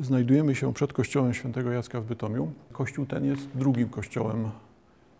Znajdujemy 0.00 0.54
się 0.54 0.74
przed 0.74 0.92
kościołem 0.92 1.34
świętego 1.34 1.72
Jacka 1.72 2.00
w 2.00 2.04
Bytomiu. 2.04 2.52
Kościół 2.72 3.06
ten 3.06 3.24
jest 3.24 3.48
drugim 3.54 3.88
kościołem 3.88 4.50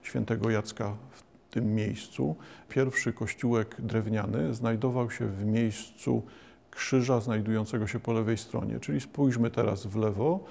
świętego 0.03 0.51
Jacka 0.51 0.97
w 1.11 1.23
tym 1.51 1.75
miejscu. 1.75 2.37
Pierwszy 2.69 3.13
kościółek 3.13 3.77
drewniany 3.79 4.55
znajdował 4.55 5.11
się 5.11 5.27
w 5.27 5.45
miejscu 5.45 6.23
krzyża 6.71 7.21
znajdującego 7.21 7.87
się 7.87 8.01
po 8.01 8.13
lewej 8.13 8.39
stronie. 8.39 8.81
Czyli 8.81 9.01
spójrzmy 9.01 9.51
teraz 9.51 9.87
w 9.87 9.97
lewo. 9.97 10.45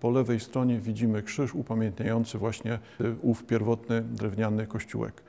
Po 0.00 0.10
lewej 0.10 0.40
stronie 0.40 0.78
widzimy 0.78 1.22
krzyż 1.22 1.54
upamiętniający 1.54 2.38
właśnie 2.38 2.78
ów 3.22 3.44
pierwotny 3.44 4.02
drewniany 4.02 4.66
kościółek. 4.66 5.22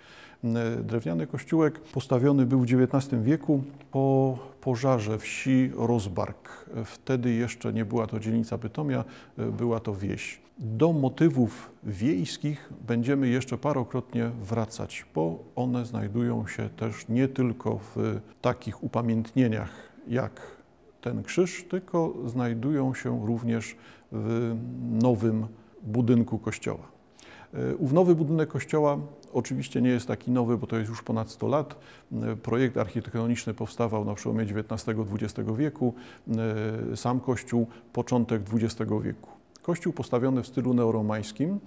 Drewniany 0.84 1.28
kościółek 1.28 1.80
postawiony 1.80 2.46
był 2.46 2.60
w 2.60 2.64
XIX 2.64 3.22
wieku 3.24 3.64
po 3.92 4.38
pożarze 4.62 5.18
wsi 5.18 5.72
Rozbark. 5.76 6.70
Wtedy 6.86 7.34
jeszcze 7.34 7.74
nie 7.74 7.86
była 7.86 8.08
to 8.08 8.20
dzielnica 8.20 8.58
Bytomia, 8.58 9.04
była 9.38 9.80
to 9.80 9.96
wieś. 9.96 10.42
Do 10.60 10.94
motywów 10.94 11.72
wiejskich 11.84 12.74
będziemy 12.88 13.28
jeszcze 13.28 13.58
parokrotnie 13.58 14.32
wracać, 14.42 15.06
bo 15.16 15.40
one 15.56 15.86
znajdują 15.86 16.48
się 16.48 16.70
też 16.70 17.08
nie 17.10 17.28
tylko 17.28 17.80
w 17.96 18.20
takich 18.42 18.84
upamiętnieniach 18.84 19.70
jak 20.08 20.42
ten 21.02 21.24
krzyż, 21.24 21.66
tylko 21.70 22.14
znajdują 22.26 22.94
się 22.94 23.26
również 23.26 23.76
w 24.12 24.56
nowym 24.92 25.48
budynku 25.84 26.38
kościoła. 26.38 26.92
Ów 27.78 27.94
nowy 27.94 28.16
budynek 28.16 28.50
kościoła 28.50 28.98
oczywiście 29.34 29.82
nie 29.82 29.90
jest 29.90 30.08
taki 30.08 30.32
nowy, 30.32 30.58
bo 30.58 30.68
to 30.68 30.78
jest 30.78 30.90
już 30.90 31.04
ponad 31.04 31.30
100 31.30 31.48
lat. 31.48 31.76
Projekt 32.44 32.78
architektoniczny 32.78 33.54
powstawał 33.54 34.06
na 34.06 34.14
przełomie 34.14 34.44
XIX-XX 34.44 35.50
wieku, 35.58 35.94
sam 36.96 37.20
kościół 37.20 37.68
początek 37.94 38.42
XX 38.54 38.92
wieku. 39.04 39.30
Kościół 39.62 39.94
postawiony 39.94 40.44
w 40.44 40.48
stylu 40.48 40.74
neoromańskim. 40.74 41.60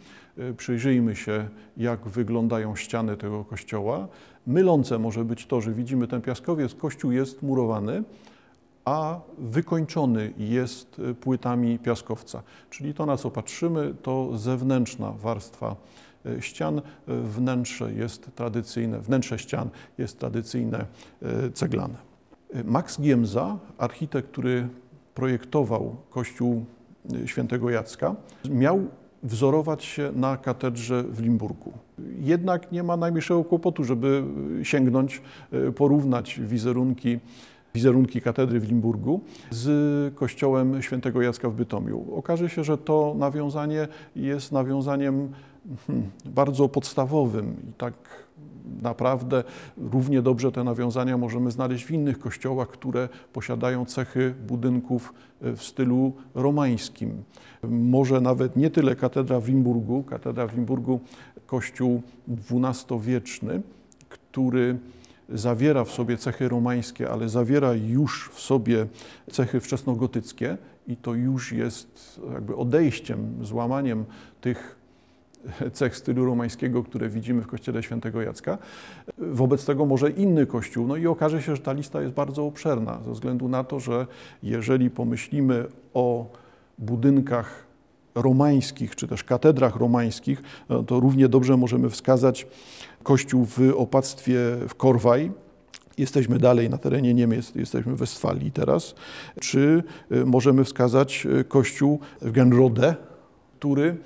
Przyjrzyjmy 0.56 1.16
się, 1.16 1.48
jak 1.76 2.08
wyglądają 2.08 2.76
ściany 2.76 3.16
tego 3.16 3.44
kościoła. 3.44 4.08
Mylące 4.46 4.98
może 4.98 5.24
być 5.24 5.46
to, 5.46 5.60
że 5.60 5.72
widzimy 5.72 6.08
ten 6.08 6.22
piaskowiec. 6.22 6.74
Kościół 6.74 7.12
jest 7.12 7.42
murowany, 7.42 8.02
a 8.84 9.20
wykończony 9.38 10.32
jest 10.38 11.00
płytami 11.20 11.78
piaskowca. 11.78 12.42
Czyli 12.70 12.94
to, 12.94 13.06
na 13.06 13.16
co 13.16 13.30
patrzymy, 13.30 13.94
to 14.02 14.38
zewnętrzna 14.38 15.12
warstwa 15.12 15.76
ścian. 16.40 16.82
Wnętrze 17.06 17.92
jest 17.92 18.34
tradycyjne, 18.34 19.00
wnętrze 19.00 19.38
ścian 19.38 19.68
jest 19.98 20.18
tradycyjne, 20.18 20.86
ceglane. 21.54 21.94
Max 22.64 23.00
Giemza, 23.00 23.58
architekt, 23.78 24.28
który 24.28 24.68
projektował 25.14 25.96
kościół 26.10 26.64
świętego 27.26 27.70
Jacka, 27.70 28.14
miał 28.50 28.80
wzorować 29.22 29.84
się 29.84 30.12
na 30.14 30.36
katedrze 30.36 31.02
w 31.02 31.20
Limburgu. 31.20 31.72
Jednak 32.18 32.72
nie 32.72 32.82
ma 32.82 32.96
najmniejszego 32.96 33.44
kłopotu, 33.44 33.84
żeby 33.84 34.24
sięgnąć, 34.62 35.22
porównać 35.76 36.40
wizerunki 36.40 37.18
wizerunki 37.74 38.20
katedry 38.20 38.60
w 38.60 38.68
Limburgu 38.68 39.20
z 39.50 40.14
kościołem 40.14 40.82
świętego 40.82 41.22
Jacka 41.22 41.48
w 41.48 41.54
Bytomiu. 41.54 42.04
Okaże 42.16 42.48
się, 42.48 42.64
że 42.64 42.78
to 42.78 43.14
nawiązanie 43.18 43.88
jest 44.16 44.52
nawiązaniem 44.52 45.28
bardzo 46.24 46.68
podstawowym 46.68 47.56
i 47.68 47.72
tak 47.72 47.94
naprawdę 48.82 49.44
równie 49.76 50.22
dobrze 50.22 50.52
te 50.52 50.64
nawiązania 50.64 51.18
możemy 51.18 51.50
znaleźć 51.50 51.84
w 51.84 51.90
innych 51.90 52.18
kościołach, 52.18 52.68
które 52.68 53.08
posiadają 53.32 53.84
cechy 53.84 54.34
budynków 54.46 55.14
w 55.40 55.62
stylu 55.62 56.12
romańskim. 56.34 57.22
Może 57.62 58.20
nawet 58.20 58.56
nie 58.56 58.70
tyle 58.70 58.96
katedra 58.96 59.40
w 59.40 59.48
katedra 60.02 60.46
w 60.46 60.54
Limburgu 60.54 61.00
kościół 61.46 62.02
XII-wieczny, 62.28 63.62
który 64.08 64.78
zawiera 65.28 65.84
w 65.84 65.90
sobie 65.90 66.16
cechy 66.16 66.48
romańskie, 66.48 67.10
ale 67.10 67.28
zawiera 67.28 67.74
już 67.74 68.30
w 68.32 68.40
sobie 68.40 68.86
cechy 69.30 69.60
wczesnogotyckie 69.60 70.58
i 70.86 70.96
to 70.96 71.14
już 71.14 71.52
jest 71.52 72.20
jakby 72.32 72.56
odejściem, 72.56 73.38
złamaniem 73.42 74.04
tych 74.40 74.83
cech 75.72 75.96
stylu 75.96 76.24
romańskiego, 76.24 76.82
które 76.82 77.08
widzimy 77.08 77.42
w 77.42 77.46
kościele 77.46 77.82
świętego 77.82 78.22
Jacka. 78.22 78.58
Wobec 79.18 79.64
tego 79.64 79.86
może 79.86 80.10
inny 80.10 80.46
kościół. 80.46 80.86
No 80.86 80.96
i 80.96 81.06
okaże 81.06 81.42
się, 81.42 81.56
że 81.56 81.62
ta 81.62 81.72
lista 81.72 82.02
jest 82.02 82.14
bardzo 82.14 82.46
obszerna, 82.46 83.00
ze 83.04 83.12
względu 83.12 83.48
na 83.48 83.64
to, 83.64 83.80
że 83.80 84.06
jeżeli 84.42 84.90
pomyślimy 84.90 85.66
o 85.94 86.26
budynkach 86.78 87.64
romańskich, 88.14 88.96
czy 88.96 89.08
też 89.08 89.24
katedrach 89.24 89.76
romańskich, 89.76 90.42
to 90.86 91.00
równie 91.00 91.28
dobrze 91.28 91.56
możemy 91.56 91.90
wskazać 91.90 92.46
kościół 93.02 93.44
w 93.44 93.58
opactwie 93.76 94.38
w 94.68 94.74
Korwaj, 94.74 95.32
jesteśmy 95.98 96.38
dalej 96.38 96.70
na 96.70 96.78
terenie 96.78 97.14
Niemiec, 97.14 97.54
jesteśmy 97.54 97.94
w 97.94 97.98
Westfalii 97.98 98.50
teraz, 98.50 98.94
czy 99.40 99.82
możemy 100.26 100.64
wskazać 100.64 101.26
kościół 101.48 102.00
w 102.22 102.32
Genrode, 102.32 102.94
który 103.58 103.96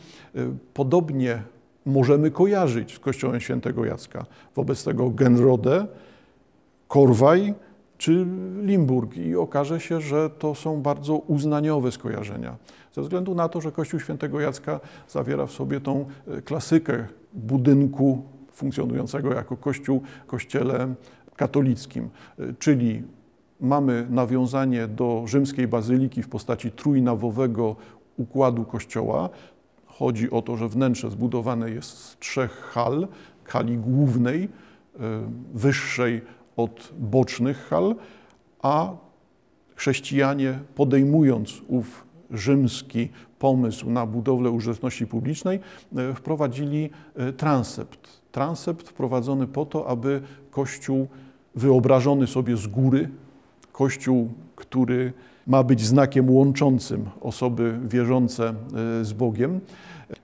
podobnie 0.74 1.42
możemy 1.86 2.30
kojarzyć 2.30 2.94
z 2.94 2.98
kościołem 2.98 3.40
świętego 3.40 3.84
Jacka. 3.84 4.26
Wobec 4.56 4.84
tego 4.84 5.10
Genrode, 5.10 5.86
Korwaj 6.88 7.54
czy 7.98 8.26
Limburg 8.62 9.16
i 9.16 9.36
okaże 9.36 9.80
się, 9.80 10.00
że 10.00 10.30
to 10.30 10.54
są 10.54 10.82
bardzo 10.82 11.16
uznaniowe 11.16 11.92
skojarzenia. 11.92 12.56
Ze 12.92 13.02
względu 13.02 13.34
na 13.34 13.48
to, 13.48 13.60
że 13.60 13.72
Kościół 13.72 14.00
Świętego 14.00 14.40
Jacka 14.40 14.80
zawiera 15.08 15.46
w 15.46 15.52
sobie 15.52 15.80
tą 15.80 16.06
klasykę 16.44 17.06
budynku 17.34 18.22
funkcjonującego 18.52 19.34
jako 19.34 19.56
kościół 19.56 20.02
kościele 20.26 20.94
katolickim, 21.36 22.08
czyli 22.58 23.02
mamy 23.60 24.06
nawiązanie 24.10 24.86
do 24.86 25.22
rzymskiej 25.26 25.68
bazyliki 25.68 26.22
w 26.22 26.28
postaci 26.28 26.70
trójnawowego 26.70 27.76
układu 28.18 28.64
kościoła. 28.64 29.28
Chodzi 29.86 30.30
o 30.30 30.42
to, 30.42 30.56
że 30.56 30.68
wnętrze 30.68 31.10
zbudowane 31.10 31.70
jest 31.70 31.98
z 31.98 32.16
trzech 32.18 32.50
hal, 32.50 33.08
hali 33.44 33.78
głównej, 33.78 34.48
wyższej 35.54 36.22
od 36.56 36.92
bocznych 36.98 37.68
hal, 37.68 37.94
a 38.62 38.96
chrześcijanie 39.74 40.58
podejmując 40.74 41.62
ów 41.68 42.06
rzymski 42.30 43.08
pomysł 43.38 43.90
na 43.90 44.06
budowlę 44.06 44.50
użyteczności 44.50 45.06
publicznej, 45.06 45.60
wprowadzili 46.14 46.90
transept. 47.36 48.22
Transept 48.32 48.88
wprowadzony 48.88 49.46
po 49.46 49.66
to, 49.66 49.88
aby 49.88 50.22
Kościół 50.50 51.08
wyobrażony 51.54 52.26
sobie 52.26 52.56
z 52.56 52.66
góry, 52.66 53.10
Kościół, 53.72 54.32
który 54.56 55.12
ma 55.48 55.62
być 55.62 55.86
znakiem 55.86 56.30
łączącym 56.30 57.04
osoby 57.20 57.78
wierzące 57.88 58.54
z 59.02 59.12
Bogiem. 59.12 59.60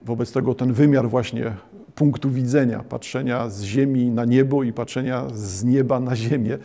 Wobec 0.02 0.32
tego 0.32 0.54
ten 0.54 0.72
wymiar 0.72 1.08
właśnie 1.08 1.52
punktu 1.94 2.30
widzenia, 2.30 2.84
patrzenia 2.88 3.48
z 3.48 3.62
ziemi 3.62 4.10
na 4.10 4.24
niebo 4.24 4.62
i 4.62 4.72
patrzenia 4.72 5.24
z 5.34 5.64
nieba 5.64 6.00
na 6.00 6.16
ziemię 6.16 6.58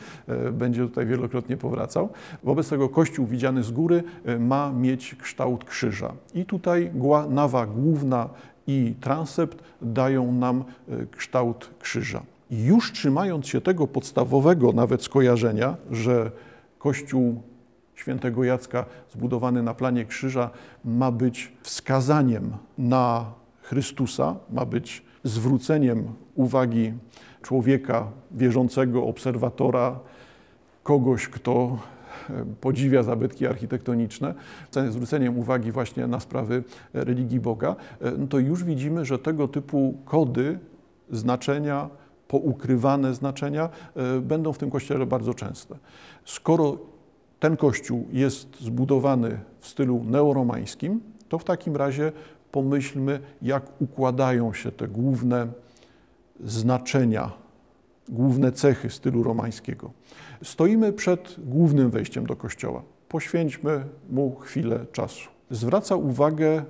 będzie 0.52 0.82
tutaj 0.82 1.06
wielokrotnie 1.06 1.58
powracał. 1.58 2.10
Wobec 2.44 2.70
tego 2.70 2.90
Kościół 2.90 3.26
widziany 3.26 3.64
z 3.64 3.72
góry 3.72 4.04
ma 4.40 4.74
mieć 4.74 5.16
kształt 5.16 5.64
krzyża. 5.64 6.14
I 6.36 6.46
tutaj 6.46 6.92
nawa 7.30 7.66
główna 7.66 8.30
i 8.68 8.94
transept 9.02 9.64
dają 9.82 10.32
nam 10.32 10.64
kształt 11.12 11.70
krzyża. 11.80 12.22
I 12.52 12.64
już 12.64 12.92
trzymając 12.92 13.48
się 13.48 13.62
tego 13.62 13.88
podstawowego 13.88 14.72
nawet 14.72 15.04
skojarzenia, 15.04 15.76
że 15.92 16.32
Kościół 16.80 17.42
świętego 18.00 18.44
Jacka 18.44 18.86
zbudowany 19.12 19.64
na 19.64 19.74
planie 19.74 20.06
krzyża 20.06 20.50
ma 20.86 21.12
być 21.12 21.52
wskazaniem 21.62 22.52
na 22.78 23.26
Chrystusa, 23.62 24.36
ma 24.50 24.66
być 24.66 25.04
zwróceniem 25.24 26.04
uwagi 26.36 26.94
człowieka 27.42 28.08
wierzącego, 28.32 29.04
obserwatora, 29.06 30.00
kogoś, 30.84 31.28
kto 31.28 31.78
podziwia 32.62 33.04
zabytki 33.04 33.48
architektoniczne, 33.48 34.34
zwróceniem 34.90 35.38
uwagi 35.38 35.72
właśnie 35.72 36.08
na 36.08 36.20
sprawy 36.20 36.64
religii 36.94 37.40
Boga, 37.40 37.76
no 38.18 38.28
to 38.28 38.40
już 38.40 38.64
widzimy, 38.64 39.06
że 39.06 39.20
tego 39.20 39.48
typu 39.48 39.98
kody, 40.06 40.60
znaczenia, 41.12 41.90
poukrywane 42.28 43.14
znaczenia 43.14 43.70
będą 44.22 44.54
w 44.54 44.58
tym 44.58 44.72
kościele 44.72 45.06
bardzo 45.06 45.34
częste. 45.34 45.76
Skoro 46.26 46.78
ten 47.40 47.58
kościół 47.58 48.08
jest 48.12 48.62
zbudowany 48.62 49.40
w 49.60 49.68
stylu 49.68 50.04
neoromańskim, 50.04 51.02
to 51.30 51.40
w 51.40 51.44
takim 51.44 51.76
razie 51.76 52.12
pomyślmy, 52.52 53.20
jak 53.42 53.82
układają 53.82 54.54
się 54.54 54.72
te 54.72 54.88
główne 54.88 55.48
znaczenia, 56.44 57.32
główne 58.10 58.52
cechy 58.52 58.90
stylu 58.90 59.24
romańskiego. 59.24 59.92
Stoimy 60.44 60.94
przed 60.94 61.36
głównym 61.38 61.90
wejściem 61.90 62.26
do 62.26 62.36
kościoła. 62.36 62.84
Poświęćmy 63.10 63.86
mu 64.10 64.36
chwilę 64.36 64.86
czasu. 64.92 65.30
zwraca 65.52 65.96
uwagę 65.96 66.64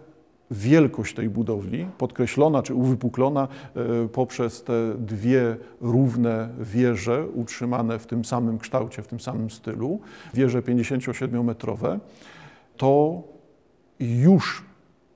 wielkość 0.52 1.16
tej 1.16 1.30
budowli, 1.30 1.88
podkreślona 1.98 2.64
czy 2.64 2.74
uwypuklona 2.74 3.48
e, 3.76 4.08
poprzez 4.08 4.64
te 4.64 4.96
dwie 4.98 5.58
równe 5.82 6.50
wieże 6.60 7.28
utrzymane 7.28 8.00
w 8.00 8.06
tym 8.06 8.26
samym 8.26 8.58
kształcie, 8.58 9.02
w 9.02 9.08
tym 9.08 9.20
samym 9.20 9.50
stylu, 9.50 10.00
wieże 10.34 10.62
57-metrowe, 10.62 12.00
to 12.78 13.24
już 14.00 14.66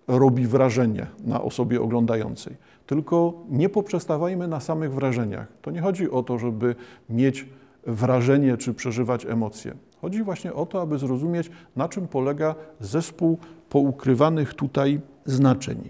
robi 0.08 0.48
wrażenie 0.48 1.08
na 1.24 1.42
osobie 1.42 1.82
oglądającej. 1.82 2.56
Tylko 2.88 3.34
nie 3.50 3.70
poprzestawajmy 3.70 4.48
na 4.48 4.60
samych 4.60 4.94
wrażeniach. 4.94 5.48
To 5.62 5.72
nie 5.72 5.82
chodzi 5.82 6.12
o 6.12 6.24
to, 6.24 6.40
żeby 6.40 6.76
mieć 7.10 7.46
wrażenie 7.88 8.58
czy 8.58 8.74
przeżywać 8.74 9.26
emocje. 9.26 9.74
Chodzi 10.02 10.24
właśnie 10.24 10.54
o 10.54 10.66
to, 10.66 10.82
aby 10.82 11.00
zrozumieć, 11.00 11.52
na 11.76 11.90
czym 11.90 12.08
polega 12.08 12.56
zespół 12.80 13.38
poukrywanych 13.70 14.54
tutaj 14.54 15.02
znaczeń. 15.26 15.90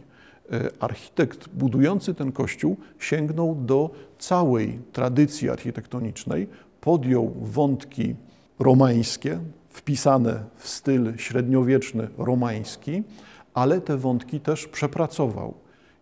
E, 0.52 0.70
architekt 0.80 1.50
budujący 1.50 2.14
ten 2.14 2.32
kościół 2.32 2.78
sięgnął 3.00 3.56
do 3.56 3.90
całej 4.20 4.80
tradycji 4.92 5.50
architektonicznej, 5.50 6.48
podjął 6.82 7.34
wątki 7.42 8.16
romańskie, 8.60 9.40
wpisane 9.70 10.44
w 10.58 10.68
styl 10.68 11.18
średniowieczny 11.18 12.08
romański, 12.18 13.04
ale 13.54 13.82
te 13.82 13.98
wątki 13.98 14.40
też 14.40 14.68
przepracował. 14.68 15.54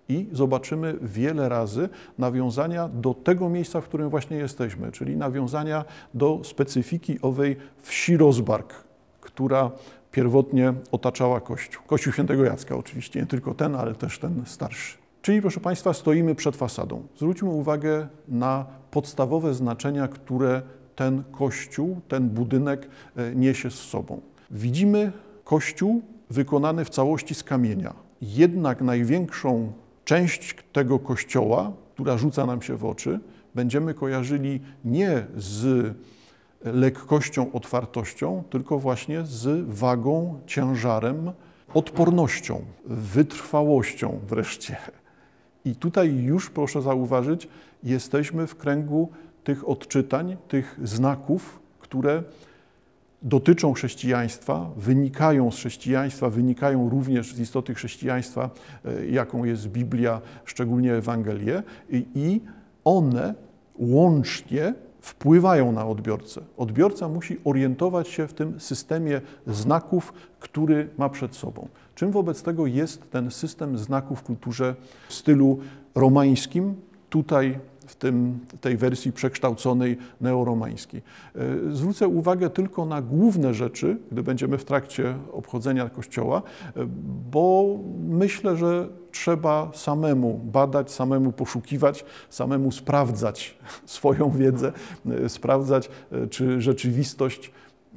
I 0.09 0.27
zobaczymy 0.31 0.97
wiele 1.01 1.49
razy 1.49 1.89
nawiązania 2.17 2.89
do 2.89 3.13
tego 3.13 3.49
miejsca, 3.49 3.81
w 3.81 3.85
którym 3.87 4.09
właśnie 4.09 4.37
jesteśmy, 4.37 4.91
czyli 4.91 5.17
nawiązania 5.17 5.85
do 6.13 6.39
specyfiki 6.43 7.19
owej 7.21 7.55
wsi 7.81 8.17
Rozbark, 8.17 8.73
która 9.21 9.71
pierwotnie 10.11 10.73
otaczała 10.91 11.39
Kościół. 11.41 11.83
Kościół 11.87 12.13
świętego 12.13 12.43
Jacka 12.43 12.75
oczywiście, 12.75 13.19
nie 13.19 13.25
tylko 13.25 13.53
ten, 13.53 13.75
ale 13.75 13.95
też 13.95 14.19
ten 14.19 14.43
starszy. 14.45 14.97
Czyli, 15.21 15.41
proszę 15.41 15.59
Państwa, 15.59 15.93
stoimy 15.93 16.35
przed 16.35 16.55
fasadą. 16.55 17.03
Zwróćmy 17.17 17.49
uwagę 17.49 18.07
na 18.27 18.65
podstawowe 18.91 19.53
znaczenia, 19.53 20.07
które 20.07 20.61
ten 20.95 21.23
kościół, 21.31 22.01
ten 22.07 22.29
budynek 22.29 22.89
e, 23.15 23.35
niesie 23.35 23.71
z 23.71 23.75
sobą. 23.75 24.21
Widzimy 24.51 25.11
kościół 25.43 26.01
wykonany 26.29 26.85
w 26.85 26.89
całości 26.89 27.35
z 27.35 27.43
kamienia. 27.43 27.93
Jednak 28.21 28.81
największą 28.81 29.73
część 30.05 30.55
tego 30.73 30.99
kościoła, 30.99 31.71
która 31.93 32.17
rzuca 32.17 32.45
nam 32.45 32.61
się 32.61 32.75
w 32.75 32.85
oczy, 32.85 33.19
będziemy 33.55 33.93
kojarzyli 33.93 34.59
nie 34.85 35.25
z 35.35 35.93
lekkością, 36.63 37.51
otwartością, 37.51 38.43
tylko 38.49 38.79
właśnie 38.79 39.25
z 39.25 39.69
wagą, 39.69 40.39
ciężarem, 40.45 41.31
odpornością, 41.73 42.61
wytrwałością 42.85 44.19
wreszcie. 44.27 44.77
I 45.65 45.75
tutaj 45.75 46.15
już 46.15 46.49
proszę 46.49 46.81
zauważyć, 46.81 47.47
jesteśmy 47.83 48.47
w 48.47 48.55
kręgu 48.55 49.09
tych 49.43 49.69
odczytań, 49.69 50.37
tych 50.47 50.79
znaków, 50.83 51.59
które 51.79 52.23
dotyczą 53.21 53.73
chrześcijaństwa, 53.73 54.69
wynikają 54.77 55.51
z 55.51 55.55
chrześcijaństwa, 55.55 56.29
wynikają 56.29 56.89
również 56.89 57.33
z 57.33 57.39
istoty 57.39 57.73
chrześcijaństwa, 57.73 58.49
e, 58.85 59.07
jaką 59.07 59.43
jest 59.43 59.67
Biblia, 59.67 60.21
szczególnie 60.45 60.93
Ewangelie, 60.93 61.63
i 62.15 62.41
one 62.83 63.33
łącznie 63.79 64.73
wpływają 65.01 65.71
na 65.71 65.87
odbiorcę. 65.87 66.41
Odbiorca 66.57 67.07
musi 67.07 67.37
orientować 67.43 68.07
się 68.07 68.27
w 68.27 68.33
tym 68.33 68.59
systemie 68.59 69.21
znaków, 69.47 70.13
który 70.39 70.89
ma 70.97 71.09
przed 71.09 71.35
sobą. 71.35 71.67
Czym 71.95 72.11
wobec 72.11 72.43
tego 72.43 72.67
jest 72.67 73.11
ten 73.11 73.31
system 73.31 73.77
znaków 73.77 74.19
w 74.19 74.23
kulturze 74.23 74.75
w 75.07 75.13
stylu 75.13 75.59
romańskim? 75.95 76.75
Tutaj 77.09 77.59
w 77.91 77.95
tym, 77.95 78.39
tej 78.61 78.77
wersji 78.77 79.11
przekształconej 79.11 79.97
neoromańskiej. 80.21 81.01
E, 81.35 81.75
zwrócę 81.75 82.07
uwagę 82.07 82.49
tylko 82.49 82.85
na 82.85 83.01
główne 83.01 83.53
rzeczy, 83.53 83.97
gdy 84.11 84.23
będziemy 84.23 84.57
w 84.57 84.65
trakcie 84.65 85.15
obchodzenia 85.31 85.89
Kościoła, 85.89 86.41
e, 86.75 86.85
bo 87.31 87.79
myślę, 88.09 88.57
że 88.57 88.87
trzeba 89.11 89.71
samemu 89.73 90.41
badać, 90.43 90.91
samemu 90.91 91.31
poszukiwać, 91.31 92.05
samemu 92.29 92.71
sprawdzać 92.71 93.57
swoją 93.85 94.29
wiedzę, 94.29 94.71
e, 95.25 95.29
sprawdzać, 95.29 95.89
czy 96.29 96.61
rzeczywistość 96.61 97.51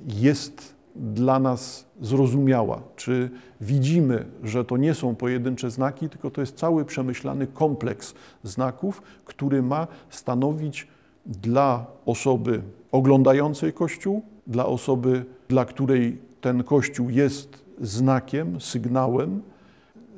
jest 0.07 0.75
dla 0.95 1.39
nas 1.39 1.87
zrozumiała, 2.01 2.83
czy 2.97 3.31
widzimy, 3.61 4.27
że 4.43 4.65
to 4.65 4.77
nie 4.77 4.95
są 4.95 5.15
pojedyncze 5.15 5.71
znaki, 5.71 6.09
tylko 6.09 6.31
to 6.31 6.41
jest 6.41 6.57
cały 6.57 6.85
przemyślany 6.85 7.47
kompleks 7.47 8.15
znaków, 8.43 9.03
który 9.25 9.63
ma 9.63 9.87
stanowić 10.11 10.89
dla 11.27 11.87
osoby 12.07 12.63
oglądającej 12.93 13.73
Kościół, 13.73 14.23
dla 14.47 14.67
osoby, 14.67 15.25
dla 15.49 15.65
której 15.65 16.19
ten 16.41 16.65
Kościół 16.65 17.11
jest 17.11 17.65
znakiem, 17.81 18.61
sygnałem, 18.61 19.43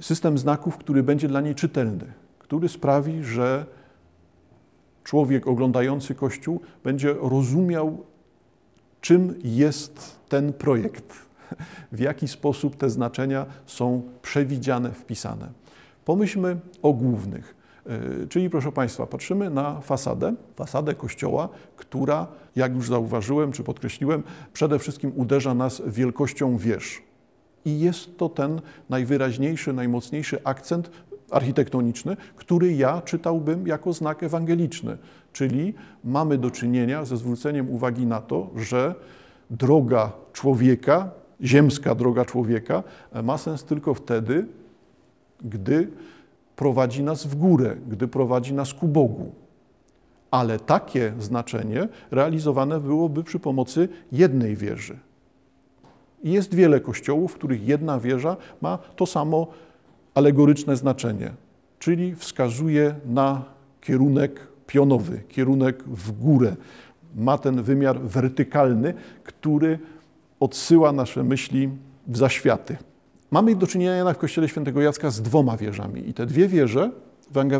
system 0.01 0.39
znaków, 0.39 0.77
który 0.77 1.03
będzie 1.03 1.29
dla 1.29 1.41
niej 1.41 1.55
czytelny, 1.55 2.13
który 2.39 2.69
sprawi, 2.69 3.25
że 3.25 3.67
człowiek 5.05 5.47
oglądający 5.47 6.15
Kościół 6.15 6.61
będzie 6.85 7.15
rozumiał 7.21 8.05
czym 9.07 9.35
jest 9.45 10.17
ten 10.29 10.53
projekt, 10.53 11.13
w 11.93 12.01
jaki 12.01 12.29
sposób 12.29 12.77
te 12.77 12.91
znaczenia 12.91 13.47
są 13.67 14.03
przewidziane, 14.23 14.93
wpisane. 14.93 15.49
Pomyślmy 16.05 16.57
o 16.83 16.93
głównych. 16.93 17.55
E, 17.87 18.27
czyli, 18.27 18.51
proszę 18.51 18.73
Państwa, 18.73 19.07
patrzymy 19.07 19.51
na 19.51 19.81
fasadę, 19.81 20.35
fasadę 20.57 20.95
kościoła, 20.95 21.49
która, 21.77 22.27
jak 22.57 22.75
już 22.75 22.89
zauważyłem 22.89 23.53
czy 23.53 23.63
podkreśliłem, 23.63 24.23
przede 24.53 24.79
wszystkim 24.79 25.13
uderza 25.17 25.55
nas 25.55 25.83
wielkością 25.87 26.59
wież. 26.59 27.03
I 27.65 27.81
jest 27.81 28.19
to 28.19 28.29
ten 28.29 28.61
najwyraźniejszy, 28.89 29.73
najmocniejszy 29.73 30.45
akcent 30.45 30.91
architektoniczny, 31.31 32.17
który 32.37 32.75
ja 32.75 33.03
czytałbym 33.03 33.67
jako 33.67 33.93
znak 33.93 34.23
ewangeliczny. 34.23 34.99
Czyli 35.33 35.75
mamy 36.05 36.39
do 36.39 36.51
czynienia 36.51 37.05
ze 37.05 37.17
zwróceniem 37.17 37.71
uwagi 37.71 38.07
na 38.07 38.21
to, 38.21 38.51
że 38.57 38.95
droga 39.51 40.13
człowieka, 40.33 41.11
ziemska 41.43 41.95
droga 41.95 42.25
człowieka, 42.25 42.83
ma 43.23 43.39
sens 43.39 43.65
tylko 43.65 43.95
wtedy, 43.95 44.47
gdy 45.45 45.89
prowadzi 46.57 47.03
nas 47.03 47.27
w 47.27 47.35
górę, 47.35 47.77
gdy 47.89 48.09
prowadzi 48.09 48.55
nas 48.55 48.75
ku 48.75 48.89
Bogu. 48.89 49.33
Ale 50.31 50.59
takie 50.59 51.13
znaczenie 51.19 51.89
realizowane 52.11 52.81
byłoby 52.81 53.25
przy 53.25 53.39
pomocy 53.39 53.89
jednej 54.13 54.57
wieży. 54.57 54.99
Jest 56.25 56.55
wiele 56.55 56.81
kościołów, 56.81 57.33
w 57.33 57.35
których 57.35 57.69
jedna 57.69 58.01
wieża 58.01 58.37
ma 58.61 58.79
to 58.97 59.07
samo 59.07 59.47
alegoryczne 60.17 60.77
znaczenie, 60.77 61.31
czyli 61.79 62.15
wskazuje 62.15 62.95
na 63.07 63.45
kierunek 63.81 64.41
pionowy, 64.67 65.21
kierunek 65.29 65.85
w 65.85 66.13
górę. 66.13 66.57
Ma 67.17 67.39
ten 67.39 67.63
wymiar 67.63 68.01
wertykalny, 68.01 68.95
który 69.25 69.79
odsyła 70.41 70.93
nasze 70.93 71.25
myśli 71.25 71.69
w 72.07 72.17
zaświaty. 72.17 72.77
Mamy 73.31 73.57
do 73.57 73.67
czynienia 73.67 74.15
w 74.15 74.19
kościele 74.19 74.49
świętego 74.49 74.81
Jacka 74.81 75.11
z 75.11 75.23
dwoma 75.23 75.57
wieżami 75.57 76.09
i 76.09 76.15
te 76.15 76.27
dwie 76.27 76.49
wieże 76.49 76.91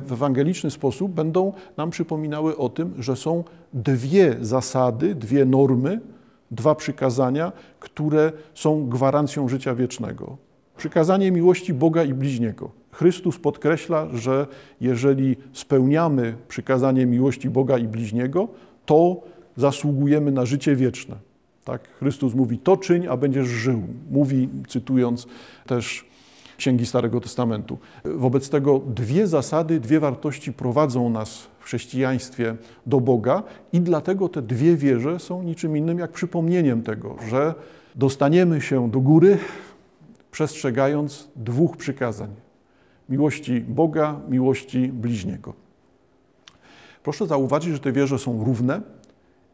w 0.03 0.13
ewangeliczny 0.13 0.71
sposób 0.71 1.13
będą 1.13 1.53
nam 1.77 1.91
przypominały 1.91 2.57
o 2.57 2.69
tym, 2.69 2.95
że 2.99 3.17
są 3.17 3.45
dwie 3.73 4.37
zasady, 4.41 5.15
dwie 5.15 5.45
normy, 5.45 6.01
dwa 6.51 6.75
przykazania, 6.75 7.53
które 7.81 8.33
są 8.55 8.89
gwarancją 8.89 9.49
życia 9.49 9.75
wiecznego. 9.75 10.46
Przykazanie 10.77 11.33
miłości 11.33 11.75
Boga 11.75 12.05
i 12.05 12.15
bliźniego. 12.15 12.71
Chrystus 12.93 13.39
podkreśla, 13.39 14.09
że 14.15 14.47
jeżeli 14.81 15.37
spełniamy 15.53 16.35
przykazanie 16.49 17.07
miłości 17.07 17.51
Boga 17.51 17.79
i 17.79 17.89
bliźniego, 17.89 18.49
to 18.87 19.21
zasługujemy 19.57 20.33
na 20.33 20.47
życie 20.47 20.77
wieczne. 20.77 21.17
Tak? 21.65 21.89
Chrystus 21.99 22.35
mówi, 22.35 22.59
to 22.59 22.77
czyń, 22.77 23.07
a 23.07 23.17
będziesz 23.17 23.47
żył. 23.47 23.83
Mówi, 24.11 24.49
cytując 24.69 25.27
też 25.67 26.05
księgi 26.57 26.87
Starego 26.87 27.21
Testamentu. 27.21 27.79
Wobec 28.05 28.51
tego 28.51 28.79
dwie 28.79 29.27
zasady, 29.27 29.81
dwie 29.81 30.01
wartości 30.01 30.53
prowadzą 30.53 31.11
nas 31.11 31.49
w 31.59 31.65
chrześcijaństwie 31.65 32.57
do 32.87 33.01
Boga 33.01 33.43
i 33.73 33.81
dlatego 33.81 34.29
te 34.29 34.43
dwie 34.43 34.77
wieże 34.77 35.19
są 35.19 35.43
niczym 35.43 35.77
innym 35.77 35.99
jak 35.99 36.13
przypomnieniem 36.13 36.83
tego, 36.83 37.17
że 37.29 37.55
dostaniemy 37.95 38.61
się 38.61 38.91
do 38.91 39.01
góry, 39.01 39.39
przestrzegając 40.37 41.29
dwóch 41.37 41.77
przykazań: 41.77 42.29
miłości 43.09 43.61
Boga, 43.61 44.21
miłości 44.29 44.89
bliźniego. 44.89 45.55
Proszę 47.03 47.27
zauważyć, 47.27 47.73
że 47.73 47.79
te 47.79 47.93
wieże 47.93 48.19
są 48.19 48.45
równe 48.45 48.81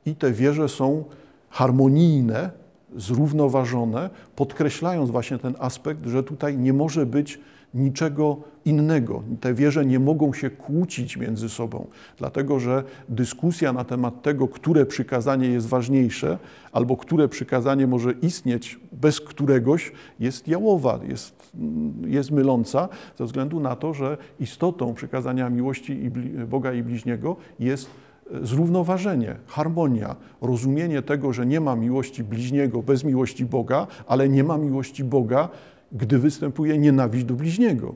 i 0.06 0.14
te 0.14 0.32
wieże 0.32 0.68
są 0.68 1.04
harmonijne 1.50 2.50
zrównoważone, 2.96 4.10
podkreślając 4.36 5.10
właśnie 5.10 5.38
ten 5.38 5.54
aspekt, 5.58 6.06
że 6.06 6.22
tutaj 6.22 6.58
nie 6.58 6.72
może 6.72 7.06
być 7.06 7.40
niczego 7.74 8.36
innego. 8.64 9.22
Te 9.40 9.54
wieże 9.54 9.86
nie 9.86 9.98
mogą 9.98 10.32
się 10.32 10.50
kłócić 10.50 11.16
między 11.16 11.48
sobą, 11.48 11.86
dlatego 12.18 12.60
że 12.60 12.82
dyskusja 13.08 13.72
na 13.72 13.84
temat 13.84 14.22
tego, 14.22 14.48
które 14.48 14.86
przykazanie 14.86 15.48
jest 15.48 15.66
ważniejsze, 15.66 16.38
albo 16.72 16.96
które 16.96 17.28
przykazanie 17.28 17.86
może 17.86 18.12
istnieć 18.12 18.80
bez 18.92 19.20
któregoś, 19.20 19.92
jest 20.20 20.48
jałowa, 20.48 21.00
jest, 21.08 21.52
jest 22.06 22.30
myląca, 22.30 22.88
ze 23.18 23.24
względu 23.24 23.60
na 23.60 23.76
to, 23.76 23.94
że 23.94 24.16
istotą 24.40 24.94
przykazania 24.94 25.50
miłości 25.50 25.92
i 25.92 26.10
Boga 26.46 26.72
i 26.72 26.82
bliźniego 26.82 27.36
jest 27.58 27.90
zrównoważenie, 28.42 29.36
harmonia, 29.46 30.16
rozumienie 30.42 31.02
tego, 31.02 31.32
że 31.32 31.46
nie 31.46 31.60
ma 31.60 31.76
miłości 31.76 32.24
bliźniego 32.24 32.82
bez 32.82 33.04
miłości 33.04 33.44
Boga, 33.44 33.86
ale 34.06 34.28
nie 34.28 34.44
ma 34.44 34.58
miłości 34.58 35.04
Boga, 35.04 35.48
gdy 35.92 36.18
występuje 36.18 36.78
nienawiść 36.78 37.24
do 37.24 37.34
bliźniego. 37.34 37.94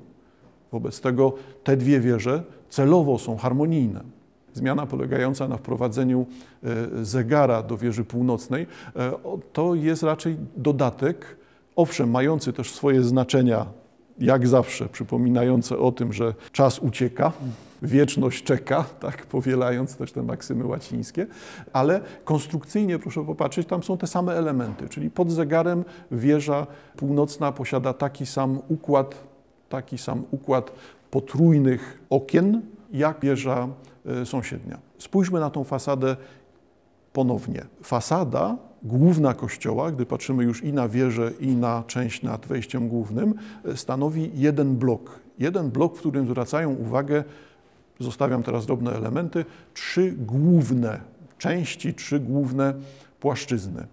Wobec 0.72 1.00
tego 1.00 1.32
te 1.64 1.76
dwie 1.76 2.00
wieże 2.00 2.44
celowo 2.68 3.18
są 3.18 3.36
harmonijne. 3.36 4.00
Zmiana 4.52 4.86
polegająca 4.86 5.48
na 5.48 5.56
wprowadzeniu 5.56 6.26
e, 6.62 7.04
zegara 7.04 7.62
do 7.62 7.76
wieży 7.76 8.04
północnej 8.04 8.66
e, 8.96 9.12
to 9.52 9.74
jest 9.74 10.02
raczej 10.02 10.36
dodatek, 10.56 11.36
owszem, 11.76 12.10
mający 12.10 12.52
też 12.52 12.72
swoje 12.72 13.02
znaczenia, 13.02 13.66
jak 14.18 14.48
zawsze, 14.48 14.88
przypominające 14.88 15.78
o 15.78 15.92
tym, 15.92 16.12
że 16.12 16.34
czas 16.52 16.78
ucieka, 16.78 17.32
wieczność 17.82 18.44
czeka, 18.44 18.84
tak, 19.00 19.26
powielając 19.26 19.96
też 19.96 20.12
te 20.12 20.22
maksymy 20.22 20.66
łacińskie, 20.66 21.26
ale 21.72 22.00
konstrukcyjnie, 22.24 22.98
proszę 22.98 23.24
popatrzeć, 23.24 23.68
tam 23.68 23.82
są 23.82 23.98
te 23.98 24.06
same 24.06 24.32
elementy, 24.34 24.88
czyli 24.88 25.10
pod 25.10 25.30
zegarem 25.30 25.84
wieża 26.10 26.66
północna 26.96 27.52
posiada 27.52 27.92
taki 27.92 28.26
sam 28.26 28.58
układ, 28.68 29.14
taki 29.68 29.98
sam 29.98 30.24
układ 30.30 30.72
potrójnych 31.10 32.02
okien, 32.10 32.62
jak 32.92 33.20
wieża 33.20 33.68
e, 34.06 34.26
sąsiednia. 34.26 34.78
Spójrzmy 34.98 35.40
na 35.40 35.50
tą 35.50 35.64
fasadę 35.64 36.16
ponownie. 37.12 37.64
Fasada 37.82 38.56
główna 38.82 39.34
kościoła, 39.34 39.92
gdy 39.92 40.06
patrzymy 40.06 40.44
już 40.44 40.64
i 40.64 40.72
na 40.72 40.88
wieżę, 40.88 41.32
i 41.40 41.48
na 41.48 41.84
część 41.86 42.22
nad 42.22 42.46
wejściem 42.46 42.88
głównym, 42.88 43.34
e, 43.64 43.76
stanowi 43.76 44.30
jeden 44.34 44.76
blok. 44.76 45.20
Jeden 45.38 45.70
blok, 45.70 45.96
w 45.96 46.00
którym 46.00 46.26
zwracają 46.26 46.74
uwagę 46.74 47.24
zostawiam 48.00 48.42
teraz 48.42 48.66
drobne 48.66 48.92
elementy, 48.92 49.44
trzy 49.74 50.14
główne 50.18 51.00
części, 51.38 51.94
trzy 51.94 52.20
główne 52.20 52.74
płaszczyzny. 53.20 53.86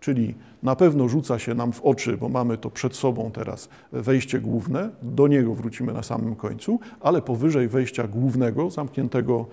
Czyli 0.00 0.34
na 0.62 0.76
pewno 0.76 1.08
rzuca 1.08 1.38
się 1.38 1.54
nam 1.54 1.72
w 1.72 1.80
oczy, 1.80 2.16
bo 2.16 2.28
mamy 2.28 2.58
to 2.58 2.70
przed 2.70 2.96
sobą 2.96 3.30
teraz, 3.30 3.68
wejście 3.92 4.40
główne, 4.40 4.90
do 5.02 5.28
niego 5.28 5.54
wrócimy 5.54 5.92
na 5.92 6.02
samym 6.02 6.36
końcu, 6.36 6.80
ale 7.00 7.22
powyżej 7.22 7.68
wejścia 7.68 8.08
głównego, 8.08 8.70
zamkniętego 8.70 9.46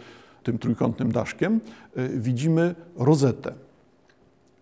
tym 0.44 0.58
trójkątnym 0.58 1.12
daszkiem, 1.12 1.60
y, 1.98 2.10
widzimy 2.20 2.76
rozetę. 2.98 3.67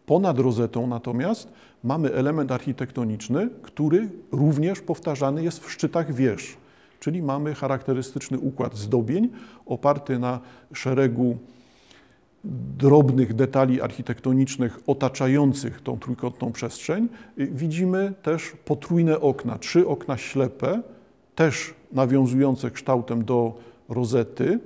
Ponad 0.06 0.40
rozetą 0.40 0.88
natomiast 0.88 1.52
mamy 1.84 2.14
element 2.14 2.52
architektoniczny, 2.52 3.50
który 3.62 4.10
również 4.32 4.82
powtarzany 4.82 5.44
jest 5.44 5.64
w 5.64 5.72
szczytach 5.72 6.14
wież. 6.14 6.58
Czyli 7.00 7.22
mamy 7.22 7.54
charakterystyczny 7.54 8.40
układ 8.40 8.78
zdobień 8.78 9.30
oparty 9.66 10.20
na 10.20 10.40
szeregu 10.74 11.38
drobnych 12.78 13.34
detali 13.34 13.82
architektonicznych 13.82 14.80
otaczających 14.88 15.82
tą 15.82 16.00
trójkątną 16.00 16.52
przestrzeń. 16.52 17.08
Widzimy 17.38 18.14
też 18.24 18.52
potrójne 18.66 19.20
okna, 19.20 19.58
trzy 19.58 19.88
okna 19.88 20.18
ślepe, 20.18 20.82
też 21.36 21.74
nawiązujące 21.92 22.72
kształtem 22.72 23.26
do 23.26 23.54
rozety 23.90 24.60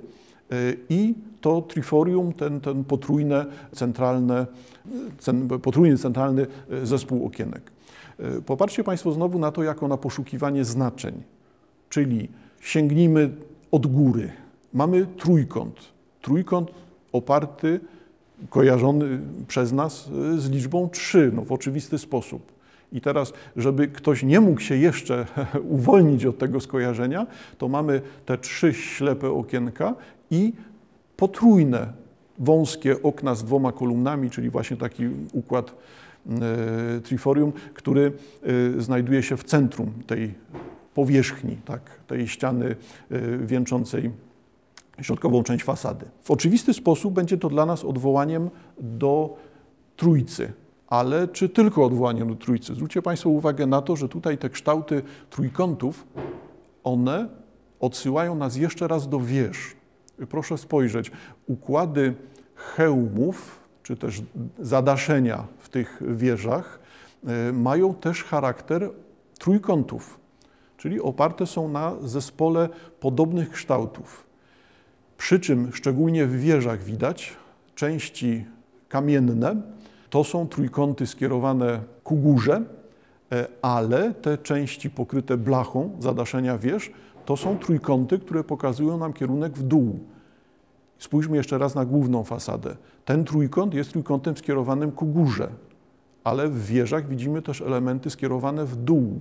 i 0.88 1.14
to 1.40 1.62
triforium, 1.62 2.32
ten, 2.32 2.60
ten 2.60 2.84
potrójne, 2.84 3.46
centralne, 3.72 4.46
potrójny 5.62 5.98
centralny 5.98 6.46
zespół 6.82 7.26
okienek. 7.26 7.72
Popatrzcie 8.46 8.84
Państwo 8.84 9.12
znowu 9.12 9.38
na 9.38 9.52
to 9.52 9.62
jako 9.62 9.88
na 9.88 9.96
poszukiwanie 9.96 10.64
znaczeń. 10.64 11.22
Czyli 11.88 12.28
sięgnijmy 12.60 13.30
od 13.70 13.86
góry. 13.86 14.32
Mamy 14.72 15.06
trójkąt. 15.06 15.74
Trójkąt 16.22 16.70
oparty, 17.12 17.80
kojarzony 18.50 19.20
przez 19.48 19.72
nas 19.72 20.10
z 20.36 20.50
liczbą 20.50 20.88
3, 20.88 21.32
no 21.34 21.44
w 21.44 21.52
oczywisty 21.52 21.98
sposób. 21.98 22.52
I 22.92 23.00
teraz, 23.00 23.32
żeby 23.56 23.88
ktoś 23.88 24.22
nie 24.22 24.40
mógł 24.40 24.60
się 24.60 24.76
jeszcze 24.76 25.26
uwolnić 25.68 26.24
od 26.24 26.38
tego 26.38 26.60
skojarzenia, 26.60 27.26
to 27.58 27.68
mamy 27.68 28.02
te 28.26 28.38
trzy 28.38 28.74
ślepe 28.74 29.30
okienka 29.30 29.94
i 30.30 30.52
potrójne, 31.16 31.92
wąskie 32.38 33.02
okna 33.02 33.34
z 33.34 33.44
dwoma 33.44 33.72
kolumnami, 33.72 34.30
czyli 34.30 34.50
właśnie 34.50 34.76
taki 34.76 35.08
układ 35.32 35.74
e, 36.30 37.00
triforium, 37.00 37.52
który 37.74 38.12
e, 38.76 38.80
znajduje 38.80 39.22
się 39.22 39.36
w 39.36 39.44
centrum 39.44 39.92
tej 40.06 40.34
powierzchni 40.94 41.56
tak, 41.64 42.00
tej 42.06 42.28
ściany 42.28 42.76
y, 43.12 43.38
wieńczącej 43.46 44.10
środkową 45.02 45.42
część 45.42 45.64
fasady. 45.64 46.06
W 46.22 46.30
oczywisty 46.30 46.74
sposób 46.74 47.14
będzie 47.14 47.38
to 47.38 47.48
dla 47.48 47.66
nas 47.66 47.84
odwołaniem 47.84 48.50
do 48.80 49.36
Trójcy. 49.96 50.52
Ale 50.86 51.28
czy 51.28 51.48
tylko 51.48 51.84
odwołaniem 51.84 52.28
do 52.28 52.34
Trójcy? 52.34 52.74
Zwróćcie 52.74 53.02
Państwo 53.02 53.30
uwagę 53.30 53.66
na 53.66 53.82
to, 53.82 53.96
że 53.96 54.08
tutaj 54.08 54.38
te 54.38 54.50
kształty 54.50 55.02
trójkątów, 55.30 56.06
one 56.84 57.28
odsyłają 57.80 58.34
nas 58.34 58.56
jeszcze 58.56 58.88
raz 58.88 59.08
do 59.08 59.20
wież. 59.20 59.76
Proszę 60.28 60.58
spojrzeć, 60.58 61.10
układy 61.46 62.14
hełmów, 62.54 63.60
czy 63.82 63.96
też 63.96 64.22
zadaszenia 64.58 65.44
w 65.58 65.68
tych 65.68 66.02
wieżach 66.16 66.80
y, 67.48 67.52
mają 67.52 67.94
też 67.94 68.24
charakter 68.24 68.90
trójkątów 69.38 70.20
czyli 70.80 71.00
oparte 71.00 71.46
są 71.46 71.68
na 71.68 71.94
zespole 72.02 72.68
podobnych 73.00 73.50
kształtów. 73.50 74.26
Przy 75.18 75.40
czym 75.40 75.72
szczególnie 75.72 76.26
w 76.26 76.40
wieżach 76.40 76.82
widać 76.82 77.36
części 77.74 78.44
kamienne, 78.88 79.56
to 80.10 80.24
są 80.24 80.48
trójkąty 80.48 81.06
skierowane 81.06 81.80
ku 82.04 82.16
górze, 82.16 82.62
e, 83.32 83.46
ale 83.62 84.14
te 84.14 84.38
części 84.38 84.90
pokryte 84.90 85.36
blachą 85.36 85.96
zadaszenia 85.98 86.58
wież 86.58 86.90
to 87.24 87.36
są 87.36 87.58
trójkąty, 87.58 88.18
które 88.18 88.44
pokazują 88.44 88.98
nam 88.98 89.12
kierunek 89.12 89.52
w 89.52 89.62
dół. 89.62 89.98
Spójrzmy 90.98 91.36
jeszcze 91.36 91.58
raz 91.58 91.74
na 91.74 91.84
główną 91.84 92.24
fasadę. 92.24 92.76
Ten 93.04 93.24
trójkąt 93.24 93.74
jest 93.74 93.90
trójkątem 93.90 94.36
skierowanym 94.36 94.92
ku 94.92 95.06
górze, 95.06 95.48
ale 96.24 96.48
w 96.48 96.66
wieżach 96.66 97.08
widzimy 97.08 97.42
też 97.42 97.60
elementy 97.60 98.10
skierowane 98.10 98.64
w 98.64 98.76
dół. 98.76 99.20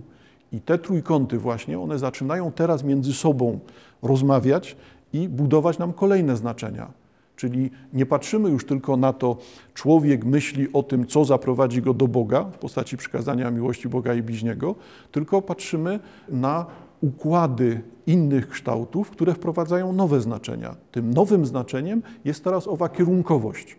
I 0.52 0.62
te 0.62 0.78
trójkąty 0.78 1.38
właśnie, 1.38 1.80
one 1.80 2.00
zaczynają 2.00 2.52
teraz 2.52 2.84
między 2.84 3.14
sobą 3.14 3.60
rozmawiać 4.02 4.78
i 5.14 5.30
budować 5.30 5.78
nam 5.78 5.94
kolejne 5.94 6.38
znaczenia. 6.38 6.92
Czyli 7.36 7.72
nie 7.94 8.06
patrzymy 8.06 8.50
już 8.50 8.66
tylko 8.66 8.98
na 8.98 9.14
to, 9.14 9.38
człowiek 9.74 10.26
myśli 10.26 10.68
o 10.74 10.84
tym, 10.84 11.08
co 11.08 11.26
zaprowadzi 11.26 11.82
go 11.82 11.94
do 11.94 12.08
Boga 12.08 12.44
w 12.44 12.58
postaci 12.58 12.98
przykazania 12.98 13.52
miłości 13.52 13.90
Boga 13.90 14.14
i 14.14 14.22
bliźniego, 14.22 14.76
tylko 15.12 15.42
patrzymy 15.42 16.00
na 16.30 16.66
układy 17.02 17.82
innych 18.08 18.50
kształtów, 18.50 19.10
które 19.12 19.34
wprowadzają 19.34 19.94
nowe 19.94 20.22
znaczenia. 20.22 20.76
Tym 20.92 21.14
nowym 21.14 21.46
znaczeniem 21.46 22.02
jest 22.26 22.44
teraz 22.44 22.68
owa 22.68 22.90
kierunkowość. 22.90 23.78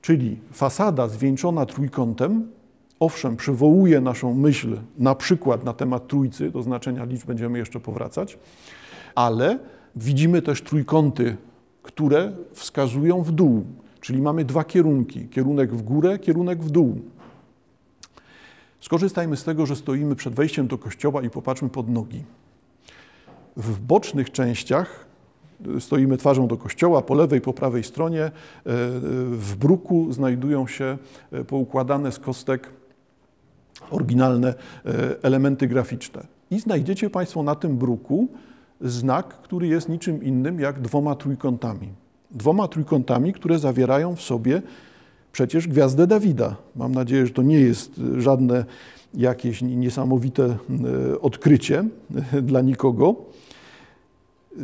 Czyli 0.00 0.38
fasada 0.52 1.08
zwieńczona 1.08 1.66
trójkątem 1.66 2.48
owszem, 3.00 3.36
przywołuje 3.36 4.00
naszą 4.00 4.34
myśl 4.34 4.76
na 4.98 5.14
przykład 5.14 5.64
na 5.64 5.72
temat 5.72 6.08
trójcy, 6.08 6.50
do 6.50 6.62
znaczenia 6.62 7.04
liczb 7.04 7.26
będziemy 7.26 7.58
jeszcze 7.58 7.80
powracać, 7.80 8.38
ale 9.14 9.58
widzimy 9.96 10.42
też 10.42 10.62
trójkąty, 10.62 11.36
które 11.82 12.32
wskazują 12.52 13.22
w 13.22 13.32
dół, 13.32 13.64
czyli 14.00 14.22
mamy 14.22 14.44
dwa 14.44 14.64
kierunki, 14.64 15.28
kierunek 15.28 15.74
w 15.74 15.82
górę, 15.82 16.18
kierunek 16.18 16.62
w 16.62 16.70
dół. 16.70 17.00
Skorzystajmy 18.80 19.36
z 19.36 19.44
tego, 19.44 19.66
że 19.66 19.76
stoimy 19.76 20.16
przed 20.16 20.34
wejściem 20.34 20.66
do 20.66 20.78
kościoła 20.78 21.22
i 21.22 21.30
popatrzmy 21.30 21.68
pod 21.68 21.88
nogi. 21.88 22.24
W 23.56 23.80
bocznych 23.80 24.32
częściach 24.32 25.06
stoimy 25.80 26.16
twarzą 26.16 26.46
do 26.46 26.56
kościoła, 26.56 27.02
po 27.02 27.14
lewej, 27.14 27.40
po 27.40 27.52
prawej 27.52 27.84
stronie 27.84 28.22
e, 28.22 28.30
w 29.30 29.56
bruku 29.58 30.12
znajdują 30.12 30.66
się 30.66 30.98
e, 31.32 31.44
poukładane 31.44 32.12
z 32.12 32.18
kostek 32.18 32.70
oryginalne 33.90 34.48
e, 34.48 35.22
elementy 35.22 35.66
graficzne. 35.66 36.26
I 36.50 36.60
znajdziecie 36.60 37.10
Państwo 37.10 37.42
na 37.42 37.54
tym 37.54 37.76
bruku 37.76 38.28
znak, 38.80 39.28
który 39.28 39.66
jest 39.66 39.88
niczym 39.88 40.22
innym 40.22 40.60
jak 40.60 40.80
dwoma 40.80 41.14
trójkątami. 41.14 41.88
Dwoma 42.30 42.68
trójkątami, 42.68 43.32
które 43.32 43.58
zawierają 43.58 44.16
w 44.16 44.22
sobie 44.22 44.62
przecież 45.32 45.68
gwiazdę 45.68 46.06
Dawida. 46.06 46.56
Mam 46.76 46.92
nadzieję, 46.92 47.26
że 47.26 47.32
to 47.32 47.42
nie 47.42 47.60
jest 47.60 48.00
żadne 48.16 48.64
jakieś 49.14 49.62
niesamowite 49.62 50.44
e, 50.44 51.20
odkrycie 51.20 51.84
dla 52.42 52.60
nikogo. 52.60 53.16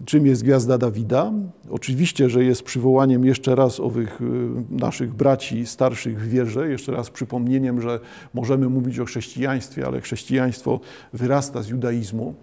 Czym 0.04 0.26
jest 0.26 0.42
gwiazda 0.42 0.78
Dawida? 0.78 1.32
Oczywiście, 1.70 2.30
że 2.30 2.44
jest 2.44 2.62
przywołaniem 2.62 3.24
jeszcze 3.24 3.54
raz 3.54 3.80
owych 3.80 4.20
e, 4.20 4.24
naszych 4.70 5.14
braci 5.14 5.66
starszych 5.66 6.20
w 6.20 6.28
wierze, 6.28 6.68
jeszcze 6.68 6.92
raz 6.92 7.10
przypomnieniem, 7.10 7.80
że 7.80 8.00
możemy 8.34 8.68
mówić 8.68 8.98
o 8.98 9.04
chrześcijaństwie, 9.04 9.86
ale 9.86 10.00
chrześcijaństwo 10.00 10.80
wyrasta 11.12 11.62
z 11.62 11.68
judaizmu 11.68 12.34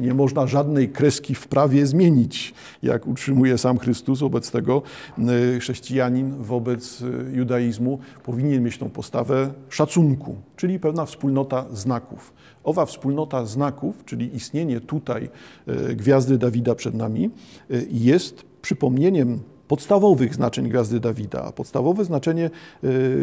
nie 0.00 0.14
można 0.14 0.46
żadnej 0.46 0.88
kreski 0.88 1.34
w 1.34 1.48
prawie 1.48 1.86
zmienić, 1.86 2.54
jak 2.82 3.06
utrzymuje 3.06 3.58
sam 3.58 3.78
Chrystus. 3.78 4.20
Wobec 4.20 4.50
tego 4.50 4.82
y, 5.18 5.60
chrześcijanin 5.60 6.34
wobec 6.42 7.02
y, 7.02 7.32
judaizmu 7.32 7.98
powinien 8.22 8.62
mieć 8.62 8.78
tą 8.78 8.90
postawę 8.90 9.52
szacunku, 9.68 10.36
czyli 10.56 10.80
pewna 10.80 11.06
wspólnota 11.06 11.66
znaków. 11.72 12.32
Owa 12.64 12.86
wspólnota 12.86 13.46
znaków, 13.46 14.04
czyli 14.04 14.36
istnienie 14.36 14.80
tutaj 14.80 15.28
y, 15.68 15.96
gwiazdy 15.96 16.38
Dawida 16.38 16.74
przed 16.74 16.94
nami, 16.94 17.30
jest 17.90 18.44
przypomnieniem 18.62 19.40
podstawowych 19.68 20.34
znaczeń 20.34 20.68
Gwiazdy 20.68 21.00
Dawida. 21.00 21.44
A 21.44 21.52
podstawowe 21.52 22.04
znaczenie 22.04 22.50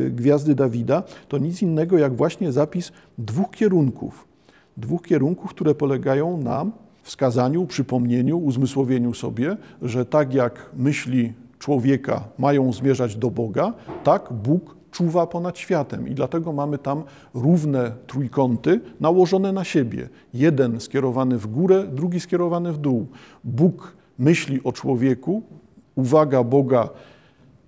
Gwiazdy 0.10 0.56
Dawida 0.56 1.04
to 1.28 1.38
nic 1.38 1.62
innego 1.62 1.98
jak 1.98 2.16
właśnie 2.16 2.52
zapis 2.52 2.92
dwóch 3.18 3.52
kierunków 3.52 4.33
dwóch 4.78 5.02
kierunków, 5.02 5.50
które 5.50 5.76
polegają 5.76 6.38
na 6.38 6.66
wskazaniu, 7.04 7.66
przypomnieniu, 7.66 8.38
uzmysłowieniu 8.38 9.14
sobie, 9.14 9.58
że 9.82 10.06
tak 10.06 10.34
jak 10.34 10.70
myśli 10.78 11.34
człowieka 11.60 12.24
mają 12.38 12.74
zmierzać 12.74 13.16
do 13.16 13.32
Boga, 13.32 13.74
tak 14.04 14.34
Bóg 14.34 14.76
czuwa 14.92 15.28
ponad 15.28 15.58
światem 15.58 16.08
i 16.08 16.16
dlatego 16.16 16.54
mamy 16.54 16.78
tam 16.78 17.04
równe 17.34 17.92
trójkąty 18.08 18.82
nałożone 19.00 19.52
na 19.52 19.64
siebie. 19.64 20.10
Jeden 20.34 20.80
skierowany 20.80 21.38
w 21.38 21.48
górę, 21.48 21.84
drugi 21.92 22.20
skierowany 22.20 22.74
w 22.74 22.78
dół. 22.78 23.08
Bóg 23.44 23.96
myśli 24.20 24.64
o 24.64 24.72
człowieku, 24.72 25.44
uwaga 25.96 26.44
Boga 26.44 26.90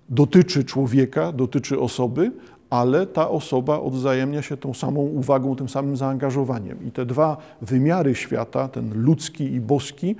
dotyczy 0.08 0.64
człowieka, 0.64 1.32
dotyczy 1.32 1.80
osoby, 1.80 2.32
ale 2.70 3.06
ta 3.06 3.30
osoba 3.30 3.80
odwzajemnia 3.80 4.42
się 4.42 4.56
tą 4.56 4.74
samą 4.74 5.00
uwagą, 5.00 5.56
tym 5.56 5.68
samym 5.68 5.96
zaangażowaniem. 5.96 6.86
I 6.86 6.92
te 6.92 7.06
dwa 7.06 7.36
wymiary 7.62 8.14
świata, 8.14 8.68
ten 8.68 9.02
ludzki 9.02 9.44
i 9.44 9.60
boski, 9.60 10.16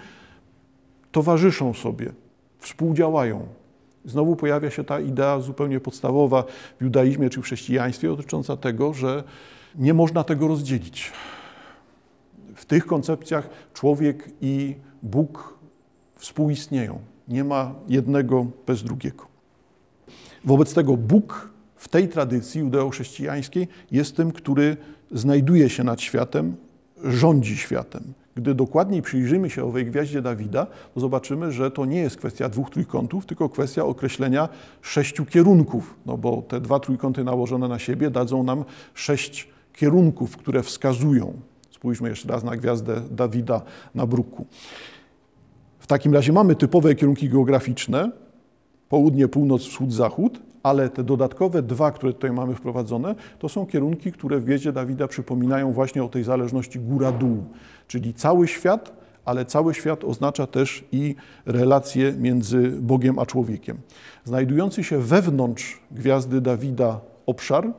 towarzyszą 1.12 1.74
sobie, 1.74 2.12
współdziałają. 2.58 3.46
Znowu 4.04 4.36
pojawia 4.36 4.70
się 4.70 4.84
ta 4.84 5.00
idea 5.00 5.40
zupełnie 5.40 5.80
podstawowa 5.80 6.44
w 6.80 6.84
judaizmie 6.84 7.30
czy 7.30 7.40
w 7.40 7.44
chrześcijaństwie 7.44 8.08
dotycząca 8.08 8.56
tego, 8.56 8.94
że 8.94 9.24
nie 9.74 9.94
można 9.94 10.24
tego 10.24 10.48
rozdzielić. 10.48 11.12
W 12.54 12.64
tych 12.64 12.86
koncepcjach 12.86 13.48
człowiek 13.74 14.30
i 14.40 14.74
Bóg 15.02 15.58
współistnieją. 16.14 16.98
Nie 17.28 17.44
ma 17.44 17.74
jednego 17.88 18.46
bez 18.66 18.82
drugiego. 18.82 19.26
Wobec 20.44 20.74
tego 20.74 20.96
Bóg 20.96 21.55
w 21.76 21.88
tej 21.88 22.08
tradycji 22.08 22.60
judeo-chrześcijańskiej 22.60 23.68
jest 23.90 24.16
tym, 24.16 24.32
który 24.32 24.76
znajduje 25.12 25.70
się 25.70 25.84
nad 25.84 26.00
światem, 26.00 26.56
rządzi 27.04 27.56
światem. 27.56 28.02
Gdy 28.34 28.54
dokładniej 28.54 29.02
przyjrzymy 29.02 29.50
się 29.50 29.64
owej 29.64 29.86
gwiaździe 29.86 30.22
Dawida, 30.22 30.66
to 30.94 31.00
zobaczymy, 31.00 31.52
że 31.52 31.70
to 31.70 31.84
nie 31.84 32.00
jest 32.00 32.16
kwestia 32.16 32.48
dwóch 32.48 32.70
trójkątów, 32.70 33.26
tylko 33.26 33.48
kwestia 33.48 33.84
określenia 33.84 34.48
sześciu 34.82 35.24
kierunków, 35.24 35.94
no 36.06 36.18
bo 36.18 36.42
te 36.42 36.60
dwa 36.60 36.80
trójkąty 36.80 37.24
nałożone 37.24 37.68
na 37.68 37.78
siebie 37.78 38.10
dadzą 38.10 38.42
nam 38.42 38.64
sześć 38.94 39.48
kierunków, 39.72 40.36
które 40.36 40.62
wskazują. 40.62 41.32
Spójrzmy 41.70 42.08
jeszcze 42.08 42.28
raz 42.28 42.44
na 42.44 42.56
gwiazdę 42.56 43.00
Dawida 43.10 43.62
na 43.94 44.06
bruku. 44.06 44.46
W 45.78 45.86
takim 45.86 46.14
razie 46.14 46.32
mamy 46.32 46.54
typowe 46.54 46.94
kierunki 46.94 47.28
geograficzne, 47.28 48.10
południe, 48.88 49.28
północ, 49.28 49.62
wschód, 49.62 49.92
zachód, 49.92 50.40
ale 50.66 50.90
te 50.90 51.04
dodatkowe 51.04 51.62
dwa, 51.62 51.92
które 51.92 52.12
tutaj 52.12 52.32
mamy 52.32 52.54
wprowadzone, 52.54 53.14
to 53.38 53.48
są 53.48 53.66
kierunki, 53.66 54.12
które 54.12 54.38
w 54.38 54.44
Gwieździe 54.44 54.72
Dawida 54.72 55.08
przypominają 55.08 55.72
właśnie 55.72 56.04
o 56.04 56.08
tej 56.08 56.24
zależności 56.24 56.80
góra-dół, 56.80 57.44
czyli 57.88 58.14
cały 58.14 58.48
świat, 58.48 58.92
ale 59.24 59.44
cały 59.44 59.74
świat 59.74 60.04
oznacza 60.04 60.46
też 60.46 60.84
i 60.92 61.14
relacje 61.46 62.12
między 62.12 62.70
Bogiem 62.80 63.18
a 63.18 63.26
człowiekiem. 63.26 63.76
Znajdujący 64.24 64.84
się 64.84 64.98
wewnątrz 64.98 65.80
Gwiazdy 65.90 66.40
Dawida 66.40 67.00
obszar 67.26 67.66
y, 67.66 67.72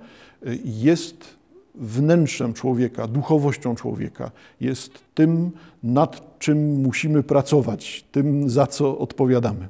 jest 0.66 1.38
wnętrzem 1.76 2.54
człowieka, 2.54 3.08
duchowością 3.08 3.76
człowieka, 3.76 4.32
jest 4.62 4.92
tym, 5.14 5.52
nad 5.84 6.40
czym 6.40 6.82
musimy 6.82 7.24
pracować, 7.24 8.06
tym, 8.12 8.50
za 8.50 8.68
co 8.68 8.98
odpowiadamy. 8.98 9.68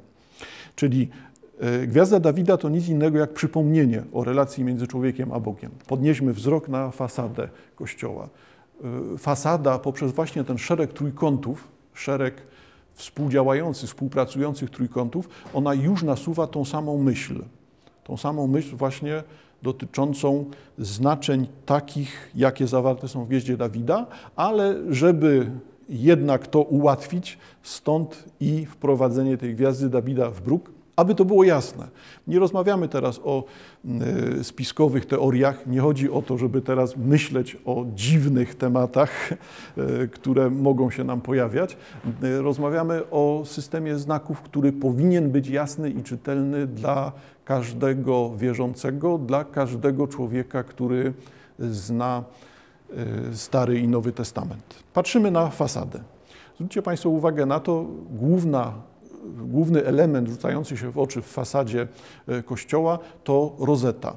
Czyli 0.76 1.08
Gwiazda 1.86 2.20
Dawida 2.20 2.56
to 2.56 2.68
nic 2.68 2.88
innego 2.88 3.18
jak 3.18 3.32
przypomnienie 3.32 4.02
o 4.12 4.24
relacji 4.24 4.64
między 4.64 4.86
człowiekiem 4.86 5.32
a 5.32 5.40
Bogiem. 5.40 5.70
Podnieśmy 5.86 6.32
wzrok 6.32 6.68
na 6.68 6.90
fasadę 6.90 7.48
kościoła. 7.76 8.28
E, 9.14 9.18
fasada 9.18 9.78
poprzez 9.78 10.12
właśnie 10.12 10.44
ten 10.44 10.58
szereg 10.58 10.92
trójkątów, 10.92 11.68
szereg 11.94 12.34
współdziałających, 12.94 13.88
współpracujących 13.88 14.70
trójkątów, 14.70 15.28
ona 15.54 15.74
już 15.74 16.02
nasuwa 16.02 16.46
tą 16.46 16.64
samą 16.64 16.98
myśl. 16.98 17.42
Tą 18.04 18.16
samą 18.16 18.46
myśl 18.46 18.76
właśnie 18.76 19.22
dotyczącą 19.62 20.44
znaczeń 20.78 21.46
takich, 21.66 22.30
jakie 22.34 22.66
zawarte 22.66 23.08
są 23.08 23.24
w 23.24 23.28
Gwieździe 23.28 23.56
Dawida, 23.56 24.06
ale 24.36 24.76
żeby 24.88 25.50
jednak 25.88 26.46
to 26.46 26.62
ułatwić, 26.62 27.38
stąd 27.62 28.24
i 28.40 28.66
wprowadzenie 28.66 29.38
tej 29.38 29.54
Gwiazdy 29.54 29.88
Dawida 29.88 30.30
w 30.30 30.40
bruk, 30.40 30.70
aby 30.98 31.14
to 31.14 31.24
było 31.24 31.44
jasne. 31.44 31.88
Nie 32.26 32.38
rozmawiamy 32.38 32.88
teraz 32.88 33.20
o 33.24 33.44
e, 34.40 34.44
spiskowych 34.44 35.06
teoriach. 35.06 35.66
Nie 35.66 35.80
chodzi 35.80 36.10
o 36.10 36.22
to, 36.22 36.38
żeby 36.38 36.62
teraz 36.62 36.96
myśleć 36.96 37.56
o 37.64 37.84
dziwnych 37.94 38.54
tematach, 38.54 39.32
e, 39.32 39.36
które 40.16 40.50
mogą 40.50 40.90
się 40.90 41.04
nam 41.04 41.20
pojawiać. 41.20 41.76
E, 42.22 42.42
rozmawiamy 42.42 43.10
o 43.10 43.42
systemie 43.44 43.98
znaków, 43.98 44.42
który 44.42 44.72
powinien 44.72 45.30
być 45.30 45.48
jasny 45.48 45.90
i 45.90 46.02
czytelny 46.02 46.66
dla 46.66 47.12
każdego 47.44 48.36
wierzącego, 48.36 49.18
dla 49.18 49.44
każdego 49.44 50.06
człowieka, 50.06 50.62
który 50.62 51.12
zna 51.58 52.24
Stary 53.32 53.78
i 53.78 53.88
Nowy 53.88 54.12
Testament. 54.12 54.74
Patrzymy 54.94 55.30
na 55.30 55.48
fasadę. 55.48 56.00
Zwróćcie 56.54 56.82
Państwo 56.82 57.08
uwagę 57.08 57.46
na 57.46 57.60
to, 57.60 57.86
główna 58.10 58.72
główny 59.38 59.84
element 59.84 60.28
rzucający 60.28 60.76
się 60.76 60.90
w 60.90 60.98
oczy 60.98 61.22
w 61.22 61.26
fasadzie 61.26 61.88
e, 62.28 62.42
kościoła 62.42 62.98
to 63.24 63.56
rozeta. 63.58 64.16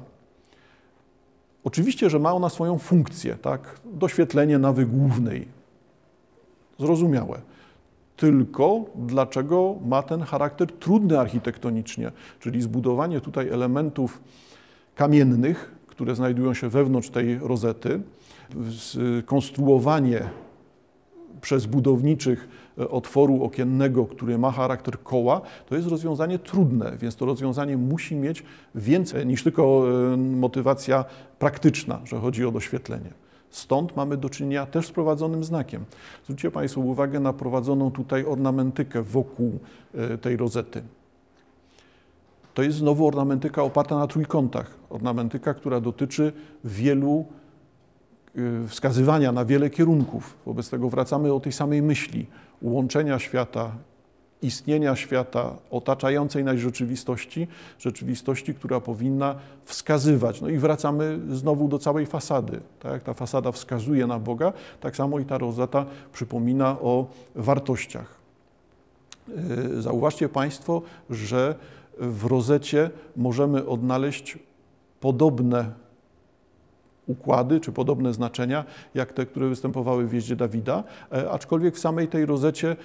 Oczywiście, 1.64 2.10
że 2.10 2.18
ma 2.18 2.32
ona 2.32 2.48
swoją 2.48 2.78
funkcję, 2.78 3.34
tak? 3.34 3.80
doświetlenie 3.84 4.58
nawy 4.58 4.86
głównej. 4.86 5.48
Zrozumiałe. 6.78 7.40
Tylko 8.16 8.84
dlaczego 8.94 9.74
ma 9.86 10.02
ten 10.02 10.22
charakter 10.22 10.72
trudny 10.72 11.20
architektonicznie, 11.20 12.12
czyli 12.40 12.62
zbudowanie 12.62 13.20
tutaj 13.20 13.48
elementów 13.48 14.20
kamiennych, 14.94 15.74
które 15.86 16.14
znajdują 16.14 16.54
się 16.54 16.68
wewnątrz 16.68 17.10
tej 17.10 17.38
rozety, 17.38 18.00
skonstruowanie 18.78 20.30
przez 21.40 21.66
budowniczych 21.66 22.48
otworu 22.76 23.44
okiennego, 23.44 24.06
który 24.06 24.38
ma 24.38 24.50
charakter 24.50 25.02
koła, 25.02 25.40
to 25.68 25.76
jest 25.76 25.88
rozwiązanie 25.88 26.38
trudne, 26.38 26.92
więc 26.98 27.16
to 27.16 27.26
rozwiązanie 27.26 27.76
musi 27.76 28.16
mieć 28.16 28.44
więcej 28.74 29.26
niż 29.26 29.42
tylko 29.42 29.84
e, 30.12 30.16
motywacja 30.16 31.04
praktyczna, 31.38 32.00
że 32.04 32.18
chodzi 32.18 32.44
o 32.44 32.50
doświetlenie. 32.50 33.10
Stąd 33.50 33.96
mamy 33.96 34.16
do 34.16 34.30
czynienia 34.30 34.66
też 34.66 34.86
z 34.86 34.90
prowadzonym 34.90 35.44
znakiem. 35.44 35.84
Zwróćcie 36.24 36.50
Państwo 36.50 36.80
uwagę 36.80 37.20
na 37.20 37.32
prowadzoną 37.32 37.90
tutaj 37.90 38.24
ornamentykę 38.24 39.02
wokół 39.02 39.58
e, 39.94 40.18
tej 40.18 40.36
rozety. 40.36 40.82
To 42.54 42.62
jest 42.62 42.78
znowu 42.78 43.06
ornamentyka 43.06 43.62
oparta 43.62 43.98
na 43.98 44.06
trójkątach. 44.06 44.74
Ornamentyka, 44.90 45.54
która 45.54 45.80
dotyczy 45.80 46.32
wielu 46.64 47.24
wskazywania 48.68 49.32
na 49.32 49.44
wiele 49.44 49.70
kierunków. 49.70 50.36
Wobec 50.46 50.70
tego 50.70 50.88
wracamy 50.88 51.32
o 51.32 51.40
tej 51.40 51.52
samej 51.52 51.82
myśli 51.82 52.26
łączenia 52.62 53.18
świata, 53.18 53.72
istnienia 54.42 54.96
świata, 54.96 55.56
otaczającej 55.70 56.44
nas 56.44 56.58
rzeczywistości, 56.58 57.48
rzeczywistości, 57.78 58.54
która 58.54 58.80
powinna 58.80 59.34
wskazywać. 59.64 60.40
No 60.40 60.48
i 60.48 60.58
wracamy 60.58 61.18
znowu 61.30 61.68
do 61.68 61.78
całej 61.78 62.06
fasady. 62.06 62.60
Tak 62.80 63.02
ta 63.02 63.14
fasada 63.14 63.52
wskazuje 63.52 64.06
na 64.06 64.18
Boga, 64.18 64.52
tak 64.80 64.96
samo 64.96 65.18
i 65.18 65.24
ta 65.24 65.38
rozeta 65.38 65.86
przypomina 66.12 66.76
o 66.80 67.06
wartościach. 67.34 68.14
Y, 69.78 69.82
zauważcie 69.82 70.28
Państwo, 70.28 70.82
że 71.10 71.54
w 71.98 72.24
rozecie 72.24 72.90
możemy 73.16 73.66
odnaleźć 73.66 74.38
podobne 75.00 75.81
układy 77.06 77.60
czy 77.60 77.72
podobne 77.72 78.14
znaczenia, 78.14 78.64
jak 78.94 79.12
te, 79.12 79.26
które 79.26 79.48
występowały 79.48 80.06
w 80.06 80.12
jeździe 80.12 80.36
Dawida, 80.36 80.84
e, 81.12 81.30
aczkolwiek 81.30 81.76
w 81.76 81.78
samej 81.78 82.08
tej 82.08 82.26
rozecie 82.26 82.76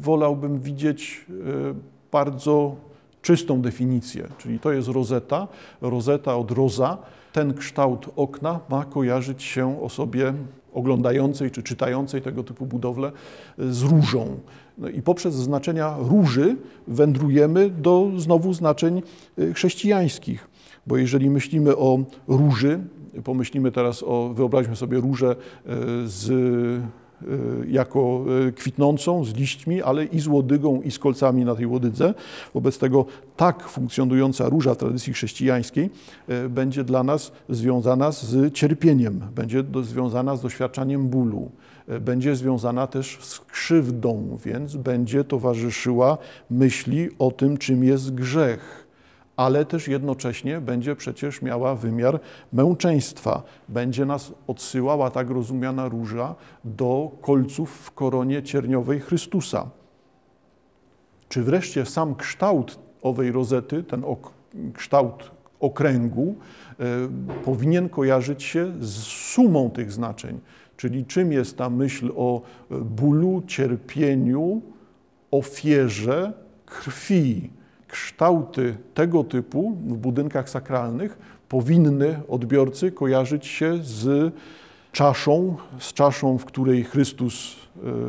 wolałbym 0.00 0.60
widzieć 0.60 1.26
e, 1.30 1.74
bardzo 2.12 2.76
czystą 3.22 3.62
definicję, 3.62 4.28
czyli 4.38 4.58
to 4.58 4.72
jest 4.72 4.88
rozeta, 4.88 5.48
rozeta 5.80 6.36
od 6.36 6.50
roza. 6.50 6.98
Ten 7.32 7.54
kształt 7.54 8.06
okna 8.16 8.60
ma 8.68 8.84
kojarzyć 8.84 9.42
się 9.42 9.82
osobie 9.82 10.34
oglądającej 10.72 11.50
czy 11.50 11.62
czytającej 11.62 12.22
tego 12.22 12.44
typu 12.44 12.66
budowlę 12.66 13.12
z 13.58 13.82
różą. 13.82 14.38
No 14.78 14.88
i 14.88 15.02
poprzez 15.02 15.34
znaczenia 15.34 15.96
róży 15.98 16.56
wędrujemy 16.88 17.70
do 17.70 18.10
znowu 18.16 18.52
znaczeń 18.52 19.02
chrześcijańskich, 19.54 20.48
bo 20.86 20.96
jeżeli 20.96 21.30
myślimy 21.30 21.76
o 21.76 21.98
róży, 22.28 22.80
pomyślimy 23.24 23.72
teraz 23.72 24.02
o, 24.02 24.28
wyobraźmy 24.34 24.76
sobie 24.76 25.00
różę 25.00 25.32
y, 25.32 25.68
z 26.08 26.30
Y, 27.28 27.66
jako 27.70 28.24
y, 28.48 28.52
kwitnącą, 28.52 29.24
z 29.24 29.34
liśćmi, 29.34 29.82
ale 29.82 30.04
i 30.04 30.20
z 30.20 30.26
łodygą, 30.26 30.80
i 30.82 30.90
z 30.90 30.98
kolcami 30.98 31.44
na 31.44 31.54
tej 31.54 31.66
łodydze. 31.66 32.14
Wobec 32.54 32.78
tego 32.78 33.06
tak 33.36 33.68
funkcjonująca 33.68 34.48
róża 34.48 34.74
tradycji 34.74 35.12
chrześcijańskiej 35.12 35.90
będzie 36.48 36.84
dla 36.84 37.02
nas 37.02 37.32
związana 37.48 38.12
z 38.12 38.54
cierpieniem, 38.54 39.20
będzie 39.34 39.64
związana 39.82 40.36
z 40.36 40.42
doświadczaniem 40.42 41.08
bólu, 41.08 41.50
będzie 42.00 42.36
związana 42.36 42.86
też 42.86 43.18
z 43.20 43.40
krzywdą, 43.40 44.38
więc 44.44 44.76
będzie 44.76 45.24
towarzyszyła 45.24 46.18
myśli 46.50 47.08
o 47.18 47.30
tym, 47.30 47.56
czym 47.56 47.84
jest 47.84 48.14
grzech 48.14 48.89
ale 49.40 49.64
też 49.64 49.88
jednocześnie 49.88 50.60
będzie 50.60 50.96
przecież 50.96 51.42
miała 51.42 51.74
wymiar 51.74 52.20
męczeństwa. 52.52 53.42
Będzie 53.68 54.04
nas 54.04 54.32
odsyłała 54.46 55.10
tak 55.10 55.30
rozumiana 55.30 55.88
róża 55.88 56.34
do 56.64 57.10
kolców 57.20 57.70
w 57.70 57.90
koronie 57.90 58.42
cierniowej 58.42 59.00
Chrystusa. 59.00 59.70
Czy 61.28 61.42
wreszcie 61.42 61.86
sam 61.86 62.14
kształt 62.14 62.78
owej 63.02 63.32
rozety, 63.32 63.82
ten 63.82 64.04
ok 64.04 64.32
kształt 64.74 65.30
okręgu, 65.60 66.36
y, 66.80 66.84
powinien 67.44 67.88
kojarzyć 67.88 68.42
się 68.42 68.72
z 68.80 68.96
sumą 69.02 69.70
tych 69.70 69.92
znaczeń, 69.92 70.40
czyli 70.76 71.04
czym 71.04 71.32
jest 71.32 71.56
ta 71.56 71.70
myśl 71.70 72.12
o 72.16 72.42
bólu, 72.70 73.42
cierpieniu, 73.46 74.62
ofierze, 75.30 76.32
krwi, 76.66 77.50
kształty 77.90 78.76
tego 78.94 79.24
typu 79.24 79.70
w 79.70 79.96
budynkach 79.96 80.50
sakralnych 80.50 81.18
powinny 81.48 82.20
odbiorcy 82.28 82.92
kojarzyć 82.92 83.46
się 83.46 83.78
z 83.82 84.34
czaszą, 84.92 85.56
z 85.78 85.92
czaszą, 85.92 86.38
w 86.38 86.44
której 86.44 86.84
Chrystus, 86.84 87.56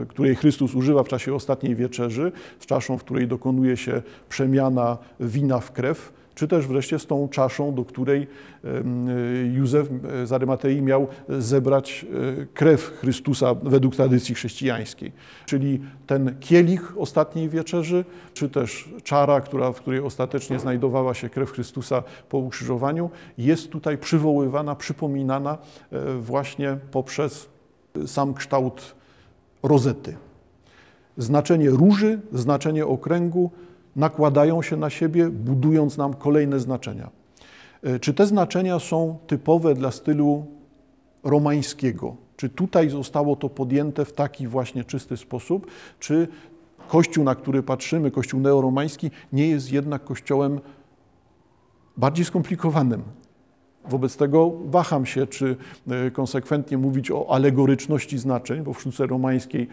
e, 0.01 0.05
której 0.05 0.35
Chrystus 0.35 0.75
używa 0.75 1.03
w 1.03 1.07
czasie 1.07 1.35
ostatniej 1.35 1.75
wieczerzy, 1.75 2.31
z 2.59 2.65
czaszą, 2.65 2.97
w 2.97 3.03
której 3.03 3.27
dokonuje 3.27 3.77
się 3.77 4.01
przemiana 4.29 4.97
wina 5.19 5.59
w 5.59 5.71
krew, 5.71 6.13
czy 6.41 6.47
też 6.47 6.67
wreszcie 6.67 6.99
z 6.99 7.05
tą 7.07 7.29
czaszą, 7.29 7.75
do 7.75 7.85
której 7.85 8.27
Józef 9.53 9.89
z 10.23 10.31
Arymatei 10.31 10.81
miał 10.81 11.07
zebrać 11.29 12.05
e, 12.41 12.45
krew 12.45 12.81
Chrystusa 12.81 13.53
według 13.53 13.95
tradycji 13.95 14.35
chrześcijańskiej. 14.35 15.11
Czyli 15.45 15.81
ten 16.07 16.35
kielich 16.39 16.93
ostatniej 16.97 17.49
wieczerzy, 17.49 18.05
czy 18.33 18.49
też 18.49 18.89
czara, 19.03 19.41
która, 19.41 19.71
w 19.71 19.75
której 19.75 19.99
ostatecznie 19.99 20.59
znajdowała 20.59 21.13
się 21.13 21.29
krew 21.29 21.51
Chrystusa 21.51 22.03
po 22.29 22.37
ukrzyżowaniu, 22.37 23.09
jest 23.37 23.69
tutaj 23.69 23.97
przywoływana, 23.97 24.75
przypominana 24.75 25.57
e, 25.91 26.17
właśnie 26.17 26.77
poprzez 26.91 27.49
sam 28.05 28.33
kształt 28.33 28.95
rozety. 29.63 30.17
Znaczenie 31.17 31.69
róży, 31.69 32.19
znaczenie 32.31 32.85
okręgu, 32.85 33.51
nakładają 33.95 34.61
się 34.61 34.77
na 34.77 34.89
siebie, 34.89 35.29
budując 35.29 35.97
nam 35.97 36.13
kolejne 36.13 36.59
znaczenia. 36.59 37.09
E, 37.83 37.99
czy 37.99 38.13
te 38.13 38.25
znaczenia 38.25 38.79
są 38.79 39.17
typowe 39.27 39.73
dla 39.73 39.91
stylu 39.91 40.45
romańskiego? 41.23 42.15
Czy 42.37 42.49
tutaj 42.49 42.89
zostało 42.89 43.35
to 43.35 43.49
podjęte 43.49 44.05
w 44.05 44.13
taki 44.13 44.47
właśnie 44.47 44.83
czysty 44.83 45.17
sposób? 45.17 45.67
Czy 45.99 46.27
kościół, 46.87 47.23
na 47.23 47.35
który 47.35 47.63
patrzymy, 47.63 48.11
kościół 48.11 48.39
neoromański, 48.39 49.11
nie 49.33 49.47
jest 49.47 49.71
jednak 49.71 50.03
kościołem 50.03 50.59
bardziej 51.97 52.25
skomplikowanym? 52.25 53.03
Wobec 53.89 54.17
tego 54.17 54.51
waham 54.65 55.05
się, 55.05 55.27
czy 55.27 55.55
e, 55.87 56.11
konsekwentnie 56.11 56.77
mówić 56.77 57.11
o 57.11 57.33
alegoryczności 57.33 58.17
znaczeń, 58.17 58.61
bo 58.61 58.73
w 58.73 58.81
sztuce 58.81 59.07
romańskiej 59.07 59.67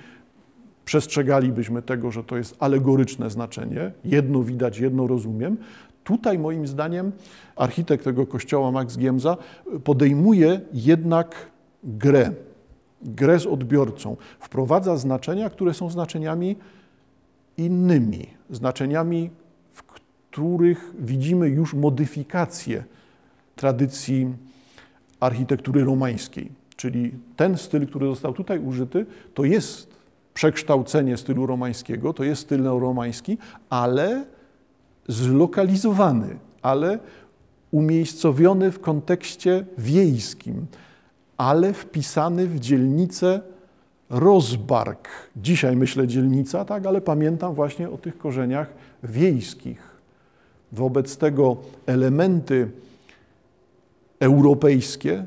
przestrzegalibyśmy 0.88 1.82
tego, 1.82 2.10
że 2.10 2.24
to 2.24 2.36
jest 2.36 2.56
alegoryczne 2.58 3.30
znaczenie, 3.30 3.92
jedno 4.04 4.42
widać, 4.42 4.78
jedno 4.78 5.06
rozumiem. 5.06 5.56
Tutaj 6.04 6.38
moim 6.38 6.66
zdaniem 6.66 7.12
architekt 7.56 8.04
tego 8.04 8.26
kościoła 8.26 8.72
Max 8.72 8.98
Giemza 8.98 9.36
podejmuje 9.84 10.60
jednak 10.72 11.34
grę, 11.84 12.32
grę 13.02 13.38
z 13.38 13.46
odbiorcą. 13.46 14.16
Wprowadza 14.40 14.96
znaczenia, 14.96 15.50
które 15.50 15.74
są 15.74 15.90
znaczeniami 15.90 16.56
innymi, 17.56 18.26
znaczeniami, 18.50 19.30
w 19.72 19.82
których 19.82 20.92
widzimy 20.98 21.48
już 21.48 21.74
modyfikację 21.74 22.84
tradycji 23.56 24.34
architektury 25.20 25.84
romańskiej. 25.84 26.48
Czyli 26.76 27.12
ten 27.36 27.56
styl, 27.56 27.86
który 27.86 28.06
został 28.06 28.32
tutaj 28.32 28.58
użyty, 28.58 29.06
to 29.34 29.44
jest 29.44 29.97
przekształcenie 30.38 31.16
stylu 31.16 31.46
romańskiego, 31.46 32.12
to 32.12 32.24
jest 32.24 32.42
styl 32.42 32.62
neoromański, 32.62 33.38
ale 33.70 34.24
zlokalizowany, 35.08 36.38
ale 36.62 36.98
umiejscowiony 37.70 38.72
w 38.72 38.80
kontekście 38.80 39.64
wiejskim, 39.78 40.66
ale 41.36 41.72
wpisany 41.72 42.46
w 42.46 42.60
dzielnicę 42.60 43.40
Rozbark. 44.10 45.08
Dzisiaj 45.36 45.76
myślę 45.76 46.06
dzielnica, 46.06 46.64
tak, 46.64 46.86
ale 46.86 47.00
pamiętam 47.00 47.54
właśnie 47.54 47.90
o 47.90 47.98
tych 47.98 48.18
korzeniach 48.18 48.68
wiejskich. 49.02 49.82
Wobec 50.72 51.16
tego 51.16 51.56
elementy 51.86 52.70
europejskie, 54.20 55.26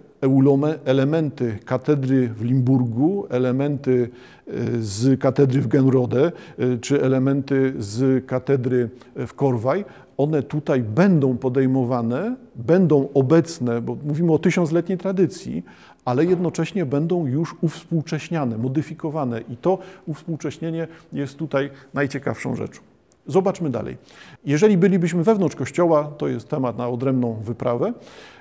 elementy 0.86 1.60
katedry 1.66 2.28
w 2.28 2.44
Limburgu, 2.44 3.26
elementy 3.30 4.10
e, 4.48 4.52
z 4.80 5.20
katedry 5.20 5.62
w 5.62 5.68
Genrode, 5.68 6.32
e, 6.58 6.78
czy 6.78 7.04
elementy 7.04 7.74
z 7.80 8.26
katedry 8.26 8.90
w 9.16 9.34
Korwaj, 9.34 9.86
one 10.18 10.44
tutaj 10.44 10.84
będą 10.84 11.38
podejmowane, 11.38 12.36
będą 12.56 13.10
obecne, 13.14 13.82
bo 13.82 13.98
mówimy 14.06 14.34
o 14.34 14.40
tysiącletniej 14.40 14.98
tradycji, 14.98 15.64
ale 16.06 16.26
jednocześnie 16.26 16.86
będą 16.86 17.28
już 17.28 17.56
uwspółcześniane, 17.62 18.58
modyfikowane 18.58 19.42
i 19.42 19.58
to 19.58 19.80
uwspółcześnienie 20.06 20.88
jest 21.14 21.38
tutaj 21.38 21.70
najciekawszą 21.94 22.56
rzeczą. 22.56 22.91
Zobaczmy 23.28 23.70
dalej. 23.70 23.98
Jeżeli 24.46 24.78
bylibyśmy 24.78 25.24
wewnątrz 25.24 25.56
kościoła, 25.56 26.12
to 26.18 26.28
jest 26.28 26.50
temat 26.50 26.78
na 26.78 26.90
odrębną 26.90 27.34
wyprawę, 27.34 27.94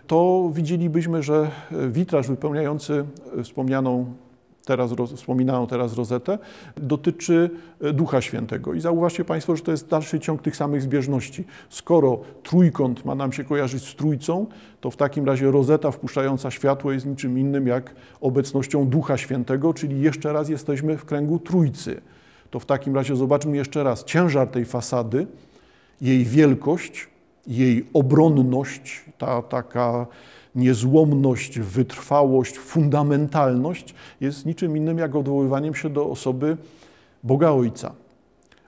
to 0.07 0.51
widzielibyśmy, 0.55 1.23
że 1.23 1.51
witraż 1.88 2.29
wypełniający 2.29 3.05
wspomnianą 3.43 4.14
teraz, 4.64 4.90
wspominaną 5.16 5.66
teraz 5.66 5.95
rozetę, 5.95 6.38
dotyczy 6.77 7.51
Ducha 7.95 8.21
Świętego. 8.21 8.75
I 8.75 8.81
zauważcie 8.81 9.25
Państwo, 9.25 9.57
że 9.57 9.62
to 9.62 9.71
jest 9.71 9.88
dalszy 9.88 10.21
ciąg 10.21 10.43
tych 10.43 10.57
samych 10.57 10.83
zbieżności. 10.83 11.45
Skoro 11.69 12.21
trójkąt 12.43 13.05
ma 13.05 13.14
nam 13.14 13.33
się 13.33 13.45
kojarzyć 13.45 13.83
z 13.83 13.95
trójcą, 13.95 14.47
to 14.81 14.90
w 14.90 14.97
takim 14.97 15.25
razie 15.25 15.51
rozeta 15.51 15.90
wpuszczająca 15.90 16.51
światło 16.51 16.93
jest 16.93 17.07
niczym 17.07 17.38
innym 17.38 17.66
jak 17.66 17.95
obecnością 18.21 18.88
Ducha 18.88 19.16
Świętego, 19.16 19.75
czyli 19.75 20.01
jeszcze 20.01 20.33
raz 20.33 20.49
jesteśmy 20.49 20.97
w 20.97 21.05
kręgu 21.05 21.38
trójcy 21.38 22.01
to 22.51 22.61
w 22.61 22.67
takim 22.67 22.95
razie 22.95 23.17
zobaczmy 23.17 23.57
jeszcze 23.57 23.83
raz 23.83 24.05
ciężar 24.05 24.49
tej 24.49 24.65
fasady, 24.65 25.27
jej 26.01 26.25
wielkość, 26.25 27.09
jej 27.47 27.87
obronność, 27.93 29.05
ta 29.19 29.43
taka 29.43 30.07
niezłomność, 30.55 31.59
wytrwałość, 31.59 32.59
fundamentalność 32.59 33.95
jest 34.21 34.47
niczym 34.47 34.77
innym 34.77 34.99
jak 34.99 35.17
odwoływaniem 35.17 35.75
się 35.75 35.91
do 35.91 36.11
osoby 36.11 36.57
Boga 37.25 37.51
Ojca. 37.51 37.93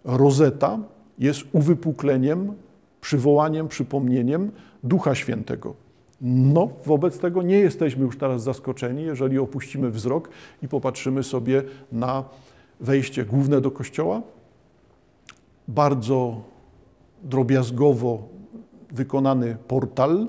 Rozeta 0.05 0.79
jest 1.18 1.42
uwypukleniem, 1.53 2.53
przywołaniem, 3.01 3.68
przypomnieniem 3.68 4.51
Ducha 4.85 5.14
Świętego. 5.14 5.75
No, 6.21 6.68
wobec 6.87 7.18
tego 7.18 7.42
nie 7.42 7.59
jesteśmy 7.59 8.05
już 8.05 8.18
teraz 8.18 8.42
zaskoczeni, 8.42 9.03
jeżeli 9.03 9.38
opuścimy 9.38 9.90
wzrok 9.90 10.29
i 10.62 10.68
popatrzymy 10.68 11.23
sobie 11.23 11.62
na 11.92 12.25
wejście 12.83 13.25
główne 13.25 13.61
do 13.61 13.71
kościoła, 13.71 14.23
bardzo 15.68 16.42
drobiazgowo 17.23 18.29
wykonany 18.90 19.57
portal. 19.68 20.29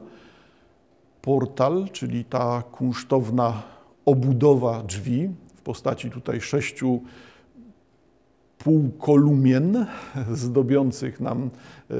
Portal, 1.21 1.89
czyli 1.91 2.25
ta 2.25 2.63
kunsztowna 2.71 3.63
obudowa 4.05 4.83
drzwi 4.83 5.29
w 5.55 5.61
postaci 5.61 6.09
tutaj 6.09 6.41
sześciu 6.41 7.01
półkolumien 8.57 9.85
zdobiących 10.33 11.19
nam 11.19 11.49
e, 11.89 11.95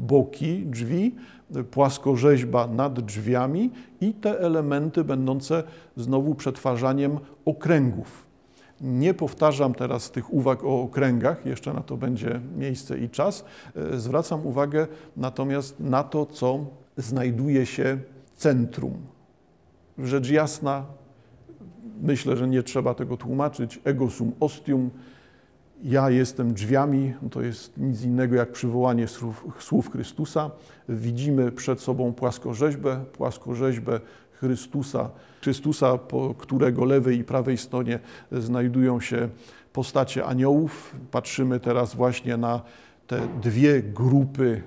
boki 0.00 0.66
drzwi, 0.66 1.14
płaskorzeźba 1.70 2.66
nad 2.66 3.00
drzwiami 3.00 3.70
i 4.00 4.14
te 4.14 4.40
elementy 4.40 5.04
będące 5.04 5.62
znowu 5.96 6.34
przetwarzaniem 6.34 7.18
okręgów. 7.44 8.31
Nie 8.82 9.14
powtarzam 9.14 9.74
teraz 9.74 10.10
tych 10.10 10.32
uwag 10.32 10.64
o 10.64 10.82
okręgach, 10.82 11.46
jeszcze 11.46 11.72
na 11.72 11.80
to 11.80 11.96
będzie 11.96 12.40
miejsce 12.56 12.98
i 12.98 13.10
czas. 13.10 13.44
E, 13.76 13.98
zwracam 13.98 14.46
uwagę 14.46 14.86
natomiast 15.16 15.80
na 15.80 16.02
to, 16.02 16.26
co 16.26 16.66
znajduje 16.96 17.66
się 17.66 17.98
w 18.24 18.38
centrum. 18.38 18.94
Rzecz 19.98 20.30
jasna, 20.30 20.84
myślę, 22.02 22.36
że 22.36 22.48
nie 22.48 22.62
trzeba 22.62 22.94
tego 22.94 23.16
tłumaczyć, 23.16 23.80
ego 23.84 24.10
sum 24.10 24.32
ostium, 24.40 24.90
ja 25.82 26.10
jestem 26.10 26.54
drzwiami, 26.54 27.14
to 27.30 27.42
jest 27.42 27.78
nic 27.78 28.02
innego 28.02 28.36
jak 28.36 28.52
przywołanie 28.52 29.08
słów, 29.08 29.44
słów 29.58 29.90
Chrystusa. 29.90 30.50
Widzimy 30.88 31.52
przed 31.52 31.80
sobą 31.80 32.12
płaskorzeźbę, 32.12 33.04
płaskorzeźbę 33.12 34.00
Chrystusa, 34.32 35.10
Chrystusa, 35.42 35.98
po 35.98 36.34
którego 36.34 36.84
lewej 36.84 37.18
i 37.18 37.24
prawej 37.24 37.58
stronie 37.58 37.98
znajdują 38.32 39.00
się 39.00 39.28
postacie 39.72 40.24
aniołów. 40.24 40.96
Patrzymy 41.10 41.60
teraz 41.60 41.94
właśnie 41.94 42.36
na 42.36 42.62
te 43.06 43.28
dwie 43.42 43.82
grupy 43.82 44.62